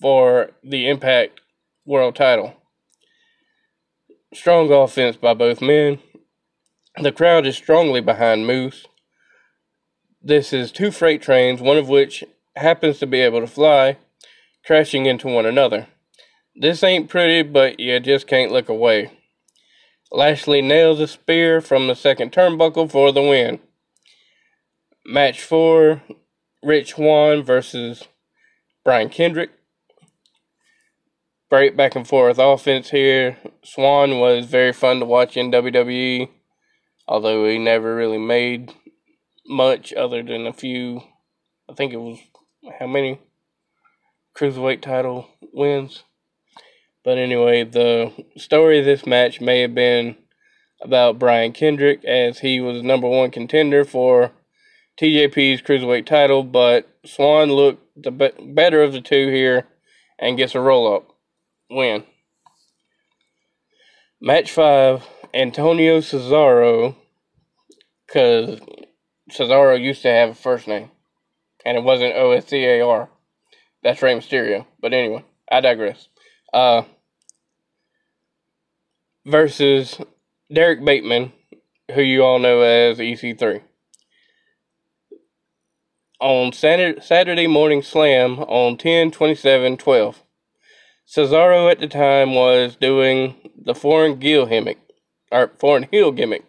for 0.00 0.50
the 0.62 0.88
Impact 0.88 1.40
World 1.84 2.16
title. 2.16 2.54
Strong 4.32 4.72
offense 4.72 5.16
by 5.16 5.34
both 5.34 5.60
men. 5.60 6.00
The 7.00 7.12
crowd 7.12 7.46
is 7.46 7.56
strongly 7.56 8.00
behind 8.00 8.46
Moose. 8.46 8.86
This 10.22 10.52
is 10.52 10.72
two 10.72 10.90
freight 10.90 11.22
trains, 11.22 11.60
one 11.60 11.76
of 11.76 11.88
which 11.88 12.24
happens 12.56 12.98
to 12.98 13.06
be 13.06 13.20
able 13.20 13.40
to 13.40 13.46
fly, 13.46 13.98
crashing 14.64 15.06
into 15.06 15.28
one 15.28 15.46
another. 15.46 15.88
This 16.56 16.82
ain't 16.82 17.10
pretty, 17.10 17.42
but 17.42 17.80
you 17.80 17.98
just 18.00 18.26
can't 18.26 18.52
look 18.52 18.68
away. 18.68 19.10
Lashley 20.10 20.62
nails 20.62 21.00
a 21.00 21.08
spear 21.08 21.60
from 21.60 21.88
the 21.88 21.96
second 21.96 22.32
turnbuckle 22.32 22.90
for 22.90 23.10
the 23.12 23.22
win. 23.22 23.58
Match 25.04 25.42
4 25.42 26.02
Rich 26.62 26.94
Swann 26.94 27.42
versus 27.42 28.04
Brian 28.84 29.08
Kendrick. 29.08 29.50
Great 31.50 31.76
back 31.76 31.94
and 31.94 32.08
forth 32.08 32.38
offense 32.38 32.88
here. 32.88 33.36
Swann 33.62 34.18
was 34.18 34.46
very 34.46 34.72
fun 34.72 35.00
to 35.00 35.04
watch 35.04 35.36
in 35.36 35.52
WWE, 35.52 36.30
although 37.06 37.46
he 37.46 37.58
never 37.58 37.94
really 37.94 38.18
made 38.18 38.72
much 39.46 39.92
other 39.92 40.22
than 40.22 40.46
a 40.46 40.54
few. 40.54 41.02
I 41.68 41.74
think 41.74 41.92
it 41.92 41.98
was 41.98 42.18
how 42.78 42.86
many 42.86 43.20
cruiserweight 44.34 44.80
title 44.80 45.28
wins. 45.52 46.04
But 47.04 47.18
anyway, 47.18 47.64
the 47.64 48.12
story 48.38 48.78
of 48.78 48.86
this 48.86 49.04
match 49.04 49.42
may 49.42 49.60
have 49.60 49.74
been 49.74 50.16
about 50.80 51.18
Brian 51.18 51.52
Kendrick 51.52 52.02
as 52.06 52.38
he 52.38 52.58
was 52.58 52.82
number 52.82 53.06
one 53.06 53.30
contender 53.30 53.84
for 53.84 54.32
TJP's 54.98 55.60
cruiserweight 55.60 56.06
title, 56.06 56.42
but 56.42 56.88
Swann 57.04 57.52
looked 57.52 58.02
the 58.02 58.10
be- 58.10 58.32
better 58.54 58.82
of 58.82 58.94
the 58.94 59.02
two 59.02 59.28
here 59.28 59.66
and 60.18 60.38
gets 60.38 60.54
a 60.54 60.60
roll 60.60 60.92
up 60.92 61.13
win. 61.74 62.04
Match 64.20 64.50
five 64.50 65.06
Antonio 65.34 65.98
Cesaro, 66.00 66.94
because 68.06 68.60
Cesaro 69.30 69.80
used 69.80 70.02
to 70.02 70.08
have 70.08 70.30
a 70.30 70.34
first 70.34 70.66
name, 70.66 70.90
and 71.64 71.76
it 71.76 71.84
wasn't 71.84 72.14
O 72.16 72.30
S 72.30 72.46
C 72.46 72.64
A 72.64 72.86
R. 72.86 73.08
That's 73.82 74.00
Rey 74.00 74.14
Mysterio. 74.14 74.66
But 74.80 74.94
anyway, 74.94 75.24
I 75.50 75.60
digress. 75.60 76.08
Uh, 76.52 76.82
versus 79.26 80.00
Derrick 80.52 80.84
Bateman, 80.84 81.32
who 81.94 82.02
you 82.02 82.24
all 82.24 82.38
know 82.38 82.60
as 82.62 82.98
EC3. 82.98 83.62
On 86.20 86.52
Saturday 86.52 87.46
Morning 87.46 87.82
Slam 87.82 88.38
on 88.40 88.78
10 88.78 89.10
27 89.10 89.76
12. 89.76 90.22
Cesaro 91.06 91.70
at 91.70 91.80
the 91.80 91.86
time 91.86 92.34
was 92.34 92.76
doing 92.76 93.34
the 93.56 93.74
foreign 93.74 94.18
gill 94.18 94.46
gimmick, 94.46 94.78
or 95.30 95.52
foreign 95.58 95.86
heel 95.90 96.12
gimmick. 96.12 96.44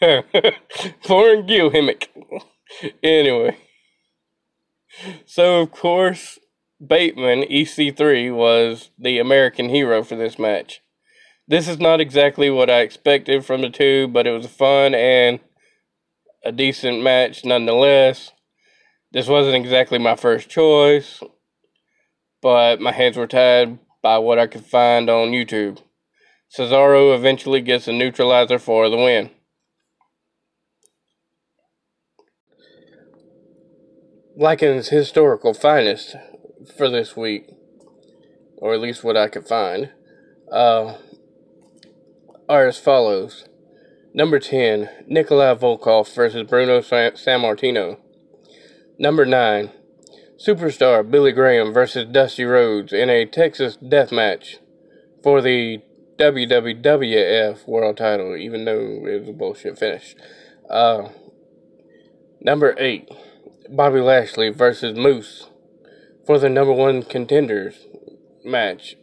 foreign 1.02 1.46
gill 1.46 1.70
gimmick. 1.70 2.10
anyway. 3.02 3.56
So, 5.26 5.60
of 5.60 5.70
course, 5.70 6.38
Bateman, 6.84 7.42
EC3, 7.42 8.34
was 8.34 8.90
the 8.98 9.18
American 9.18 9.68
hero 9.68 10.02
for 10.02 10.16
this 10.16 10.38
match. 10.38 10.80
This 11.46 11.68
is 11.68 11.78
not 11.78 12.00
exactly 12.00 12.50
what 12.50 12.70
I 12.70 12.80
expected 12.80 13.44
from 13.44 13.62
the 13.62 13.70
two, 13.70 14.08
but 14.08 14.26
it 14.26 14.32
was 14.32 14.46
fun 14.46 14.94
and 14.94 15.40
a 16.44 16.52
decent 16.52 17.02
match 17.02 17.44
nonetheless. 17.44 18.32
This 19.12 19.28
wasn't 19.28 19.56
exactly 19.56 19.98
my 19.98 20.14
first 20.14 20.48
choice, 20.48 21.22
but 22.40 22.80
my 22.80 22.92
hands 22.92 23.16
were 23.16 23.26
tied 23.26 23.78
by 24.02 24.18
what 24.18 24.38
I 24.38 24.46
could 24.46 24.64
find 24.64 25.10
on 25.10 25.32
YouTube. 25.32 25.78
Cesaro 26.56 27.14
eventually 27.14 27.60
gets 27.60 27.88
a 27.88 27.92
neutralizer 27.92 28.58
for 28.58 28.88
the 28.88 28.96
win. 28.96 29.30
Lycan's 34.36 34.88
historical 34.88 35.52
finest 35.52 36.14
for 36.76 36.88
this 36.88 37.16
week, 37.16 37.46
or 38.56 38.72
at 38.72 38.80
least 38.80 39.02
what 39.02 39.16
I 39.16 39.28
could 39.28 39.46
find. 39.46 39.90
Uh, 40.52 40.94
are 42.48 42.66
as 42.66 42.78
follows. 42.78 43.46
Number 44.14 44.38
10, 44.38 44.88
Nikolai 45.06 45.54
Volkov 45.54 46.14
versus 46.14 46.48
Bruno 46.48 46.80
San- 46.80 47.12
Sammartino. 47.12 47.98
Number 48.98 49.26
9, 49.26 49.70
Superstar 50.38 51.08
Billy 51.10 51.32
Graham 51.32 51.72
versus 51.72 52.06
Dusty 52.12 52.44
Rhodes 52.44 52.92
in 52.92 53.10
a 53.10 53.26
Texas 53.26 53.76
death 53.76 54.12
match 54.12 54.58
for 55.20 55.42
the 55.42 55.82
WWF 56.16 57.66
World 57.66 57.96
title, 57.96 58.36
even 58.36 58.64
though 58.64 59.04
it 59.04 59.20
was 59.20 59.28
a 59.28 59.32
bullshit 59.32 59.76
finish. 59.76 60.14
Uh, 60.70 61.08
number 62.40 62.76
8, 62.78 63.08
Bobby 63.68 64.00
Lashley 64.00 64.50
versus 64.50 64.96
Moose 64.96 65.50
for 66.24 66.38
the 66.38 66.48
number 66.48 66.72
one 66.72 67.02
contenders 67.02 67.88
match 68.44 68.94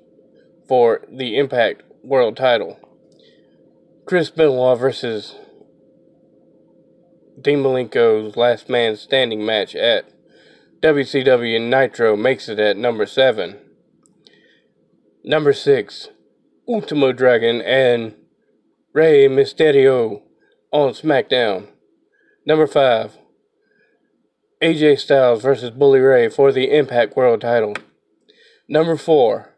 for 0.69 1.01
the 1.11 1.37
Impact 1.37 1.83
World 2.01 2.37
title. 2.37 2.79
Chris 4.05 4.29
Benoit 4.29 4.79
versus 4.79 5.35
Dean 7.41 7.59
Malenko's 7.59 8.37
last 8.37 8.69
man 8.69 8.95
standing 8.95 9.45
match 9.45 9.75
at 9.75 10.14
WCW 10.81 11.61
Nitro 11.61 12.15
makes 12.15 12.49
it 12.49 12.59
at 12.59 12.77
number 12.77 13.05
7. 13.05 13.57
Number 15.23 15.53
6, 15.53 16.09
Ultimo 16.67 17.11
Dragon 17.11 17.61
and 17.61 18.15
Rey 18.93 19.27
Mysterio 19.27 20.21
on 20.71 20.91
SmackDown. 20.91 21.67
Number 22.45 22.67
5, 22.67 23.17
AJ 24.61 24.99
Styles 24.99 25.41
versus 25.41 25.71
Bully 25.71 25.99
Ray 25.99 26.29
for 26.29 26.51
the 26.51 26.75
Impact 26.75 27.15
World 27.15 27.41
title. 27.41 27.75
Number 28.67 28.97
4, 28.97 29.55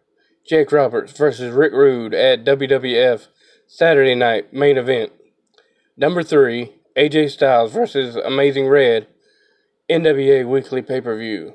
Jake 0.48 0.72
Roberts 0.72 1.12
versus 1.12 1.54
Rick 1.54 1.74
Rude 1.74 2.14
at 2.14 2.46
WWF 2.46 3.28
Saturday 3.68 4.16
night 4.16 4.54
main 4.54 4.78
event. 4.78 5.12
Number 5.98 6.24
three, 6.24 6.74
AJ 6.96 7.32
Styles 7.32 7.74
versus 7.74 8.16
Amazing 8.16 8.68
Red, 8.68 9.08
NWA 9.90 10.48
weekly 10.48 10.82
pay 10.82 11.02
per 11.02 11.18
view. 11.18 11.54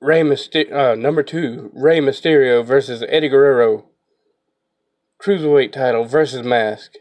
Rey 0.00 0.22
Myster- 0.22 0.72
uh, 0.72 0.94
number 0.94 1.22
two, 1.22 1.70
Rey 1.74 2.00
Mysterio 2.00 2.64
versus 2.64 3.04
Eddie 3.08 3.28
Guerrero, 3.28 3.86
cruiserweight 5.22 5.72
title 5.72 6.04
versus 6.04 6.42
mask 6.42 6.94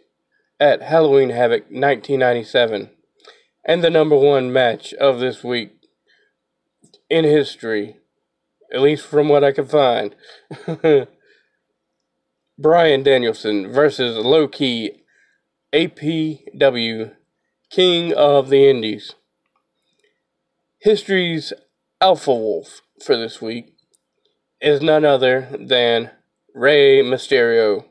at 0.60 0.82
Halloween 0.82 1.30
Havoc 1.30 1.64
1997, 1.64 2.90
and 3.66 3.84
the 3.84 3.90
number 3.90 4.18
one 4.18 4.52
match 4.52 4.94
of 4.96 5.20
this 5.20 5.44
week 5.44 5.72
in 7.10 7.24
history, 7.24 7.98
at 8.74 8.82
least 8.82 9.06
from 9.06 9.30
what 9.30 9.44
I 9.44 9.52
can 9.52 9.66
find. 9.66 10.16
Bryan 12.60 13.04
Danielson 13.04 13.72
versus 13.72 14.18
Low 14.18 14.50
Ki 14.50 15.04
APW 15.74 17.14
King 17.70 18.14
of 18.14 18.50
the 18.50 18.70
Indies. 18.70 19.16
History's 20.82 21.52
Alpha 22.00 22.34
Wolf 22.34 22.80
for 23.04 23.18
this 23.18 23.42
week 23.42 23.74
is 24.62 24.82
none 24.82 25.04
other 25.04 25.50
than 25.60 26.12
Rey 26.56 27.02
Mysterio. 27.02 27.84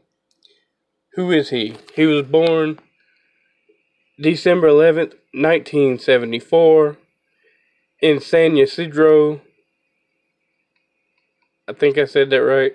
Who 1.13 1.31
is 1.31 1.51
he? 1.51 1.77
He 1.95 2.07
was 2.07 2.25
born 2.25 2.79
December 4.19 4.69
11th, 4.69 5.13
1974 5.35 6.97
in 8.01 8.21
San 8.21 8.57
Ysidro. 8.57 9.43
I 11.69 11.75
think 11.75 11.99
I 11.99 12.07
said 12.07 12.31
that 12.31 12.43
right. 12.43 12.73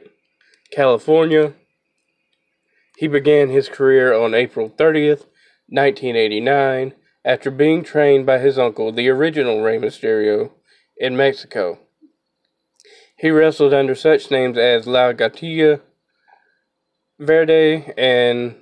California. 0.72 1.53
He 2.97 3.07
began 3.07 3.49
his 3.49 3.68
career 3.68 4.14
on 4.14 4.36
April 4.36 4.70
30th, 4.70 5.26
1989, 5.70 6.93
after 7.26 7.49
being 7.49 7.84
trained 7.84 8.26
by 8.26 8.39
his 8.39 8.57
uncle, 8.57 8.91
the 8.91 9.09
original 9.09 9.61
Rey 9.61 9.78
Mysterio, 9.78 10.51
in 10.97 11.15
Mexico. 11.15 11.80
He 13.15 13.30
wrestled 13.30 13.74
under 13.74 13.95
such 13.95 14.30
names 14.30 14.57
as 14.57 14.86
La 14.86 15.13
Gatilla 15.13 15.80
Verde 17.19 17.93
and 17.97 18.55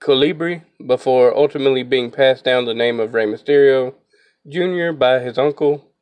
Colibri 0.00 0.62
before 0.84 1.36
ultimately 1.36 1.82
being 1.82 2.10
passed 2.10 2.44
down 2.44 2.64
the 2.64 2.74
name 2.74 3.00
of 3.00 3.14
Rey 3.14 3.26
Mysterio 3.26 3.94
Jr. 4.48 4.92
by 4.92 5.20
his 5.20 5.38
uncle. 5.38 5.92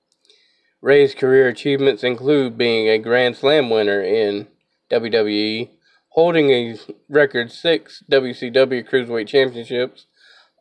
Rey's 0.80 1.14
career 1.14 1.49
achievements 1.49 2.05
include 2.05 2.59
being 2.59 2.88
a 2.88 2.99
Grand 2.99 3.36
Slam 3.36 3.70
winner 3.70 4.03
in 4.03 4.49
WWE, 4.90 5.70
holding 6.11 6.51
a 6.51 6.78
record 7.09 7.51
six 7.51 8.03
WCW 8.11 8.86
Cruiserweight 8.88 9.28
Championships, 9.28 10.07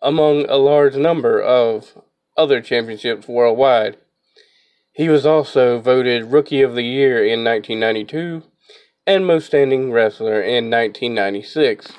among 0.04 0.46
a 0.50 0.58
large 0.58 0.96
number 0.96 1.42
of 1.42 1.98
other 2.36 2.62
championships 2.62 3.28
worldwide. 3.28 3.98
He 4.92 5.08
was 5.10 5.26
also 5.26 5.80
voted 5.80 6.32
Rookie 6.32 6.62
of 6.62 6.76
the 6.76 6.84
Year 6.84 7.24
in 7.24 7.44
1992 7.44 8.44
and 9.08 9.26
Most 9.26 9.48
Standing 9.48 9.92
Wrestler 9.92 10.42
in 10.42 10.70
1996. 10.70 11.94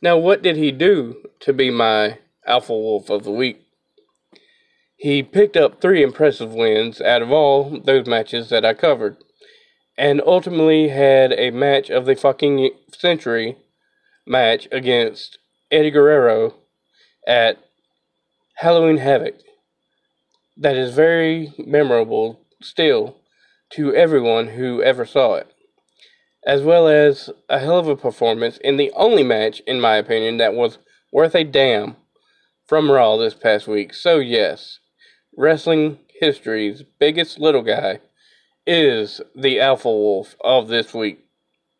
Now, 0.00 0.16
what 0.16 0.42
did 0.42 0.56
he 0.56 0.72
do 0.72 1.16
to 1.40 1.52
be 1.52 1.70
my 1.70 2.18
Alpha 2.46 2.72
Wolf 2.72 3.10
of 3.10 3.22
the 3.22 3.30
Week? 3.30 3.60
He 4.96 5.22
picked 5.22 5.56
up 5.56 5.80
three 5.80 6.02
impressive 6.02 6.52
wins 6.52 7.00
out 7.00 7.22
of 7.22 7.30
all 7.30 7.80
those 7.84 8.06
matches 8.06 8.48
that 8.48 8.64
I 8.64 8.74
covered, 8.74 9.16
and 9.98 10.22
ultimately 10.24 10.88
had 10.88 11.32
a 11.32 11.50
match 11.50 11.90
of 11.90 12.06
the 12.06 12.16
fucking 12.16 12.70
century 12.92 13.56
match 14.26 14.68
against 14.72 15.38
Eddie 15.70 15.90
Guerrero 15.90 16.54
at 17.26 17.58
Halloween 18.56 18.98
Havoc. 18.98 19.34
That 20.56 20.76
is 20.76 20.94
very 20.94 21.52
memorable 21.58 22.40
still 22.60 23.16
to 23.70 23.94
everyone 23.94 24.48
who 24.48 24.82
ever 24.82 25.06
saw 25.06 25.34
it, 25.34 25.52
as 26.46 26.62
well 26.62 26.86
as 26.86 27.30
a 27.48 27.58
hell 27.58 27.78
of 27.78 27.88
a 27.88 27.96
performance 27.96 28.58
in 28.58 28.76
the 28.76 28.92
only 28.94 29.22
match, 29.22 29.60
in 29.66 29.80
my 29.80 29.96
opinion, 29.96 30.36
that 30.36 30.54
was 30.54 30.78
worth 31.10 31.34
a 31.34 31.44
damn 31.44 31.96
from 32.66 32.90
Raw 32.90 33.16
this 33.16 33.34
past 33.34 33.66
week. 33.66 33.94
So, 33.94 34.18
yes, 34.18 34.78
wrestling 35.36 35.98
history's 36.20 36.84
biggest 36.98 37.38
little 37.38 37.62
guy 37.62 38.00
is 38.66 39.20
the 39.34 39.58
Alpha 39.58 39.90
Wolf 39.90 40.36
of 40.40 40.68
this 40.68 40.94
week. 40.94 41.24